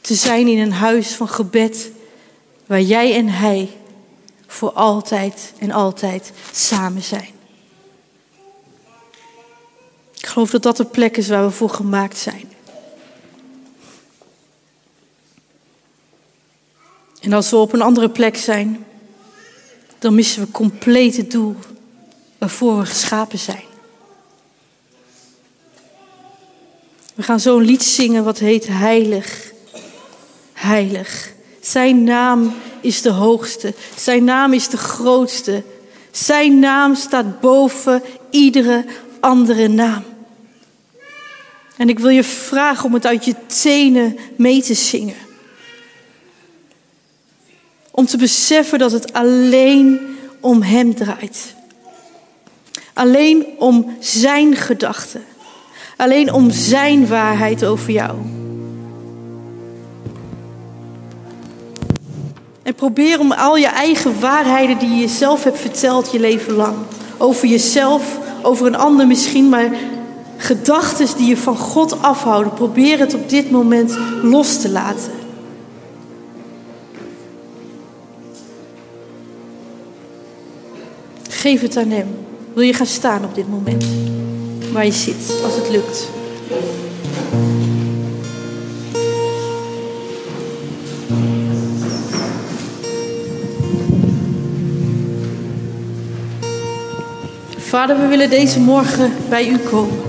Te 0.00 0.14
zijn 0.14 0.48
in 0.48 0.58
een 0.58 0.72
huis 0.72 1.14
van 1.14 1.28
gebed 1.28 1.98
waar 2.70 2.80
jij 2.80 3.14
en 3.14 3.28
Hij 3.28 3.76
voor 4.46 4.72
altijd 4.72 5.52
en 5.58 5.70
altijd 5.70 6.32
samen 6.52 7.02
zijn. 7.02 7.30
Ik 10.16 10.26
geloof 10.26 10.50
dat 10.50 10.62
dat 10.62 10.76
de 10.76 10.84
plek 10.84 11.16
is 11.16 11.28
waar 11.28 11.44
we 11.44 11.50
voor 11.50 11.70
gemaakt 11.70 12.18
zijn. 12.18 12.52
En 17.20 17.32
als 17.32 17.50
we 17.50 17.56
op 17.56 17.72
een 17.72 17.82
andere 17.82 18.10
plek 18.10 18.36
zijn, 18.36 18.86
dan 19.98 20.14
missen 20.14 20.42
we 20.42 20.50
compleet 20.50 21.16
het 21.16 21.30
doel 21.30 21.56
waarvoor 22.38 22.78
we 22.78 22.86
geschapen 22.86 23.38
zijn. 23.38 23.64
We 27.14 27.22
gaan 27.22 27.40
zo'n 27.40 27.62
lied 27.62 27.82
zingen 27.82 28.24
wat 28.24 28.38
heet 28.38 28.66
Heilig, 28.66 29.52
Heilig. 30.52 31.38
Zijn 31.60 32.04
naam 32.04 32.54
is 32.80 33.02
de 33.02 33.10
hoogste, 33.10 33.74
zijn 33.96 34.24
naam 34.24 34.52
is 34.52 34.68
de 34.68 34.76
grootste. 34.76 35.62
Zijn 36.10 36.58
naam 36.58 36.94
staat 36.94 37.40
boven 37.40 38.02
iedere 38.30 38.84
andere 39.20 39.68
naam. 39.68 40.04
En 41.76 41.88
ik 41.88 41.98
wil 41.98 42.08
je 42.08 42.24
vragen 42.24 42.84
om 42.84 42.94
het 42.94 43.06
uit 43.06 43.24
je 43.24 43.34
tenen 43.62 44.18
mee 44.36 44.62
te 44.62 44.74
zingen. 44.74 45.16
Om 47.90 48.06
te 48.06 48.16
beseffen 48.16 48.78
dat 48.78 48.92
het 48.92 49.12
alleen 49.12 50.00
om 50.40 50.62
Hem 50.62 50.94
draait. 50.94 51.54
Alleen 52.92 53.46
om 53.58 53.96
Zijn 54.00 54.56
gedachten. 54.56 55.24
Alleen 55.96 56.32
om 56.32 56.50
Zijn 56.50 57.06
waarheid 57.06 57.64
over 57.64 57.90
jou. 57.90 58.39
Probeer 62.76 63.20
om 63.20 63.32
al 63.32 63.56
je 63.56 63.66
eigen 63.66 64.20
waarheden 64.20 64.78
die 64.78 64.88
je 64.88 65.00
jezelf 65.00 65.44
hebt 65.44 65.58
verteld 65.58 66.12
je 66.12 66.20
leven 66.20 66.52
lang. 66.52 66.76
Over 67.18 67.48
jezelf, 67.48 68.18
over 68.42 68.66
een 68.66 68.76
ander 68.76 69.06
misschien, 69.06 69.48
maar 69.48 69.70
gedachten 70.36 71.16
die 71.16 71.28
je 71.28 71.36
van 71.36 71.56
God 71.56 72.02
afhouden. 72.02 72.52
Probeer 72.52 72.98
het 72.98 73.14
op 73.14 73.28
dit 73.28 73.50
moment 73.50 73.98
los 74.22 74.60
te 74.60 74.70
laten. 74.70 75.12
Geef 81.28 81.60
het 81.60 81.76
aan 81.76 81.90
Hem. 81.90 82.08
Wil 82.52 82.64
je 82.64 82.74
gaan 82.74 82.86
staan 82.86 83.24
op 83.24 83.34
dit 83.34 83.48
moment? 83.48 83.84
Waar 84.72 84.84
je 84.84 84.92
zit, 84.92 85.40
als 85.44 85.54
het 85.54 85.70
lukt. 85.70 86.08
Vader, 97.70 98.00
we 98.00 98.06
willen 98.06 98.30
deze 98.30 98.60
morgen 98.60 99.12
bij 99.28 99.48
u 99.48 99.58
komen. 99.58 100.02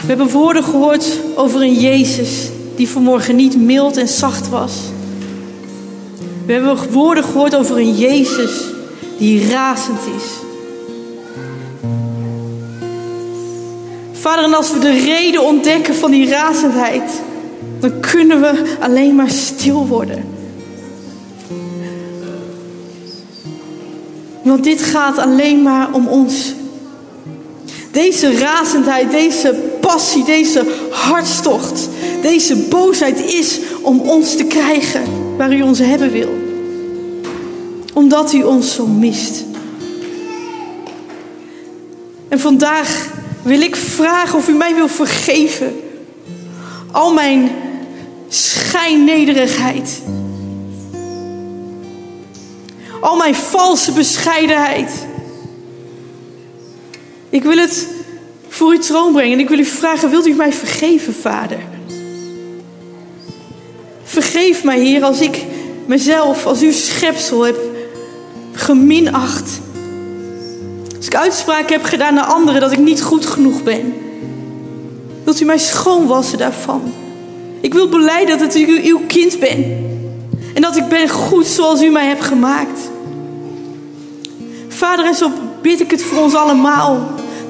We 0.00 0.06
hebben 0.06 0.28
woorden 0.28 0.64
gehoord 0.64 1.06
over 1.34 1.60
een 1.60 1.74
Jezus 1.74 2.48
die 2.76 2.88
vanmorgen 2.88 3.36
niet 3.36 3.56
mild 3.56 3.96
en 3.96 4.08
zacht 4.08 4.48
was. 4.48 4.72
We 6.46 6.52
hebben 6.52 6.90
woorden 6.90 7.24
gehoord 7.24 7.56
over 7.56 7.76
een 7.76 7.96
Jezus 7.96 8.64
die 9.18 9.50
razend 9.50 9.98
is. 10.16 10.30
Vader, 14.12 14.44
en 14.44 14.54
als 14.54 14.72
we 14.72 14.78
de 14.78 15.00
reden 15.00 15.42
ontdekken 15.42 15.94
van 15.94 16.10
die 16.10 16.28
razendheid, 16.28 17.22
dan 17.80 18.00
kunnen 18.00 18.40
we 18.40 18.76
alleen 18.78 19.14
maar 19.14 19.30
stil 19.30 19.86
worden. 19.86 20.39
Want 24.50 24.64
dit 24.64 24.82
gaat 24.82 25.18
alleen 25.18 25.62
maar 25.62 25.92
om 25.92 26.06
ons. 26.06 26.54
Deze 27.90 28.38
razendheid, 28.38 29.10
deze 29.10 29.54
passie, 29.80 30.24
deze 30.24 30.64
hartstocht, 30.90 31.88
deze 32.22 32.56
boosheid 32.56 33.20
is 33.20 33.58
om 33.82 34.00
ons 34.00 34.36
te 34.36 34.44
krijgen 34.44 35.02
waar 35.36 35.52
u 35.52 35.62
ons 35.62 35.78
hebben 35.78 36.10
wil. 36.10 36.28
Omdat 37.94 38.32
u 38.32 38.42
ons 38.42 38.74
zo 38.74 38.86
mist. 38.86 39.44
En 42.28 42.40
vandaag 42.40 43.08
wil 43.42 43.60
ik 43.60 43.76
vragen 43.76 44.38
of 44.38 44.48
u 44.48 44.52
mij 44.52 44.74
wil 44.74 44.88
vergeven. 44.88 45.80
Al 46.90 47.12
mijn 47.12 47.50
schijnnederigheid. 48.28 50.02
Al 53.00 53.16
mijn 53.16 53.34
valse 53.34 53.92
bescheidenheid. 53.92 54.90
Ik 57.30 57.42
wil 57.42 57.58
het 57.58 57.86
voor 58.48 58.70
uw 58.70 58.78
troon 58.78 59.12
brengen. 59.12 59.32
En 59.32 59.40
ik 59.40 59.48
wil 59.48 59.58
u 59.58 59.64
vragen, 59.64 60.10
wilt 60.10 60.26
u 60.26 60.34
mij 60.34 60.52
vergeven, 60.52 61.14
Vader? 61.14 61.58
Vergeef 64.02 64.64
mij, 64.64 64.80
Heer, 64.80 65.02
als 65.02 65.20
ik 65.20 65.44
mezelf, 65.86 66.46
als 66.46 66.60
uw 66.60 66.72
schepsel 66.72 67.42
heb 67.42 67.58
geminacht. 68.52 69.60
Als 70.96 71.06
ik 71.06 71.14
uitspraken 71.14 71.72
heb 71.72 71.84
gedaan 71.84 72.14
naar 72.14 72.24
anderen 72.24 72.60
dat 72.60 72.72
ik 72.72 72.78
niet 72.78 73.02
goed 73.02 73.26
genoeg 73.26 73.62
ben. 73.62 73.94
Wilt 75.24 75.40
u 75.40 75.44
mij 75.44 75.58
schoonwassen 75.58 76.38
daarvan? 76.38 76.92
Ik 77.60 77.72
wil 77.74 77.88
beleiden 77.88 78.38
dat 78.38 78.54
ik 78.54 78.84
uw 78.84 79.00
kind 79.06 79.38
ben. 79.38 79.88
En 80.54 80.62
dat 80.62 80.76
ik 80.76 80.88
ben 80.88 81.08
goed 81.08 81.46
zoals 81.46 81.82
u 81.82 81.88
mij 81.88 82.06
hebt 82.06 82.24
gemaakt. 82.24 82.89
Vader, 84.80 85.04
en 85.04 85.14
zo 85.14 85.30
bid 85.62 85.80
ik 85.80 85.90
het 85.90 86.02
voor 86.02 86.22
ons 86.22 86.34
allemaal. 86.34 87.00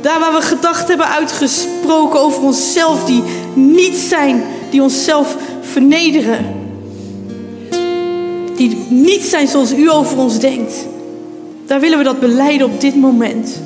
Daar 0.01 0.21
waar 0.21 0.33
we 0.33 0.41
gedachten 0.41 0.87
hebben 0.87 1.07
uitgesproken 1.07 2.21
over 2.21 2.43
onszelf, 2.43 3.05
die 3.05 3.23
niet 3.55 3.97
zijn, 3.97 4.43
die 4.71 4.83
onszelf 4.83 5.37
vernederen. 5.61 6.47
Die 8.57 8.87
niet 8.89 9.23
zijn 9.23 9.49
zoals 9.49 9.73
u 9.73 9.91
over 9.91 10.19
ons 10.19 10.39
denkt. 10.39 10.75
Daar 11.67 11.81
willen 11.81 11.99
we 11.99 12.05
dat 12.05 12.21
beleiden 12.21 12.67
op 12.67 12.81
dit 12.81 12.97
moment. 12.97 13.61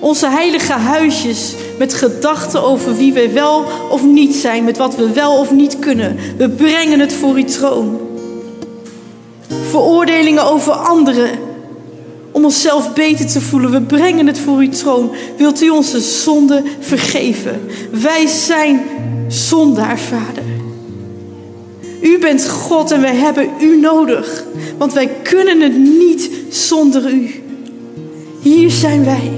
Onze 0.00 0.28
heilige 0.28 0.72
huisjes 0.72 1.54
met 1.78 1.94
gedachten 1.94 2.62
over 2.62 2.96
wie 2.96 3.12
we 3.12 3.30
wel 3.30 3.64
of 3.90 4.04
niet 4.04 4.34
zijn, 4.34 4.64
met 4.64 4.76
wat 4.76 4.96
we 4.96 5.12
wel 5.12 5.38
of 5.38 5.50
niet 5.50 5.78
kunnen. 5.78 6.16
We 6.36 6.48
brengen 6.48 7.00
het 7.00 7.12
voor 7.12 7.34
uw 7.34 7.44
troon. 7.44 7.98
Veroordelingen 9.70 10.44
over 10.44 10.72
anderen 10.72 11.48
om 12.40 12.46
onszelf 12.46 12.92
beter 12.92 13.26
te 13.26 13.40
voelen. 13.40 13.70
We 13.70 13.80
brengen 13.80 14.26
het 14.26 14.38
voor 14.38 14.58
uw 14.58 14.68
troon. 14.68 15.10
Wilt 15.36 15.62
u 15.62 15.68
onze 15.68 16.00
zonde 16.00 16.62
vergeven? 16.78 17.60
Wij 17.90 18.26
zijn 18.26 18.82
zondaar, 19.28 19.98
Vader. 19.98 20.42
U 22.02 22.18
bent 22.18 22.48
God 22.48 22.90
en 22.90 23.00
wij 23.00 23.14
hebben 23.14 23.48
u 23.60 23.80
nodig. 23.80 24.44
Want 24.78 24.92
wij 24.92 25.08
kunnen 25.22 25.60
het 25.60 25.76
niet 25.78 26.30
zonder 26.48 27.10
u. 27.10 27.42
Hier 28.40 28.70
zijn 28.70 29.04
wij. 29.04 29.30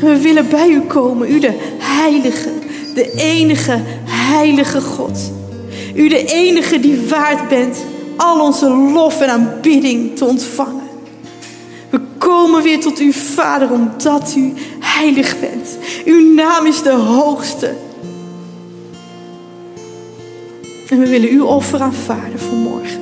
we 0.00 0.20
willen 0.20 0.48
bij 0.48 0.68
u 0.68 0.80
komen. 0.80 1.30
U 1.30 1.38
de 1.38 1.54
heilige, 1.78 2.50
de 2.94 3.12
enige 3.16 3.80
heilige 4.04 4.80
God. 4.80 5.18
U 5.94 6.08
de 6.08 6.24
enige 6.24 6.80
die 6.80 7.00
waard 7.08 7.48
bent 7.48 7.76
al 8.16 8.40
onze 8.40 8.68
lof 8.68 9.20
en 9.20 9.28
aanbidding 9.28 10.16
te 10.16 10.24
ontvangen 10.24 10.79
komen 12.28 12.62
weer 12.62 12.80
tot 12.80 12.98
uw 12.98 13.12
Vader 13.12 13.70
omdat 13.72 14.34
u 14.36 14.52
heilig 14.80 15.40
bent. 15.40 15.78
Uw 16.04 16.34
naam 16.34 16.66
is 16.66 16.82
de 16.82 16.92
hoogste. 16.92 17.74
En 20.88 20.98
we 20.98 21.08
willen 21.08 21.28
uw 21.28 21.44
offer 21.44 21.80
aanvaarden 21.80 22.38
voor 22.38 22.56
morgen. 22.56 23.00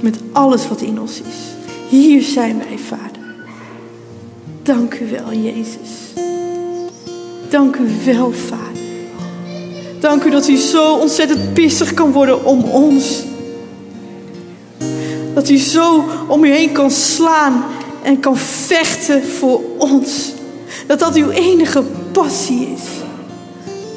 Met 0.00 0.18
alles 0.32 0.68
wat 0.68 0.80
in 0.80 1.00
ons 1.00 1.20
is. 1.20 1.36
Hier 1.88 2.22
zijn 2.22 2.58
wij, 2.58 2.78
Vader. 2.78 3.22
Dank 4.62 4.94
u 4.94 5.10
wel, 5.10 5.32
Jezus. 5.32 6.22
Dank 7.48 7.76
u 7.76 7.88
wel, 8.04 8.32
Vader. 8.32 8.82
Dank 10.00 10.24
u 10.24 10.30
dat 10.30 10.48
u 10.48 10.56
zo 10.56 10.94
ontzettend 10.94 11.52
pissig 11.52 11.94
kan 11.94 12.12
worden 12.12 12.44
om 12.44 12.62
ons. 12.62 13.22
Dat 15.34 15.48
u 15.48 15.56
zo 15.56 16.04
om 16.28 16.44
u 16.44 16.50
heen 16.50 16.72
kan 16.72 16.90
slaan 16.90 17.64
en 18.02 18.20
kan 18.20 18.36
vechten 18.36 19.24
voor 19.24 19.60
ons. 19.78 20.32
Dat 20.86 20.98
dat 20.98 21.14
uw 21.14 21.30
enige 21.30 21.82
passie 22.12 22.68
is. 22.74 22.82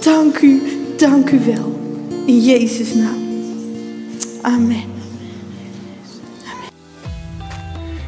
Dank 0.03 0.39
u, 0.39 0.61
dank 0.97 1.29
u 1.29 1.39
wel. 1.45 1.79
In 2.25 2.39
Jezus' 2.39 2.93
naam. 2.93 3.25
Amen. 4.41 4.95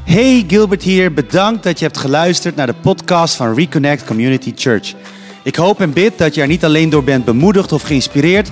Hey, 0.03 0.43
Gilbert 0.47 0.83
hier. 0.83 1.13
Bedankt 1.13 1.63
dat 1.63 1.79
je 1.79 1.85
hebt 1.85 1.97
geluisterd 1.97 2.55
naar 2.55 2.67
de 2.67 2.75
podcast 2.81 3.35
van 3.35 3.55
Reconnect 3.55 4.05
Community 4.05 4.53
Church. 4.55 4.93
Ik 5.43 5.55
hoop 5.55 5.79
en 5.79 5.93
bid 5.93 6.17
dat 6.17 6.35
je 6.35 6.41
er 6.41 6.47
niet 6.47 6.63
alleen 6.63 6.89
door 6.89 7.03
bent 7.03 7.25
bemoedigd 7.25 7.71
of 7.71 7.81
geïnspireerd 7.81 8.51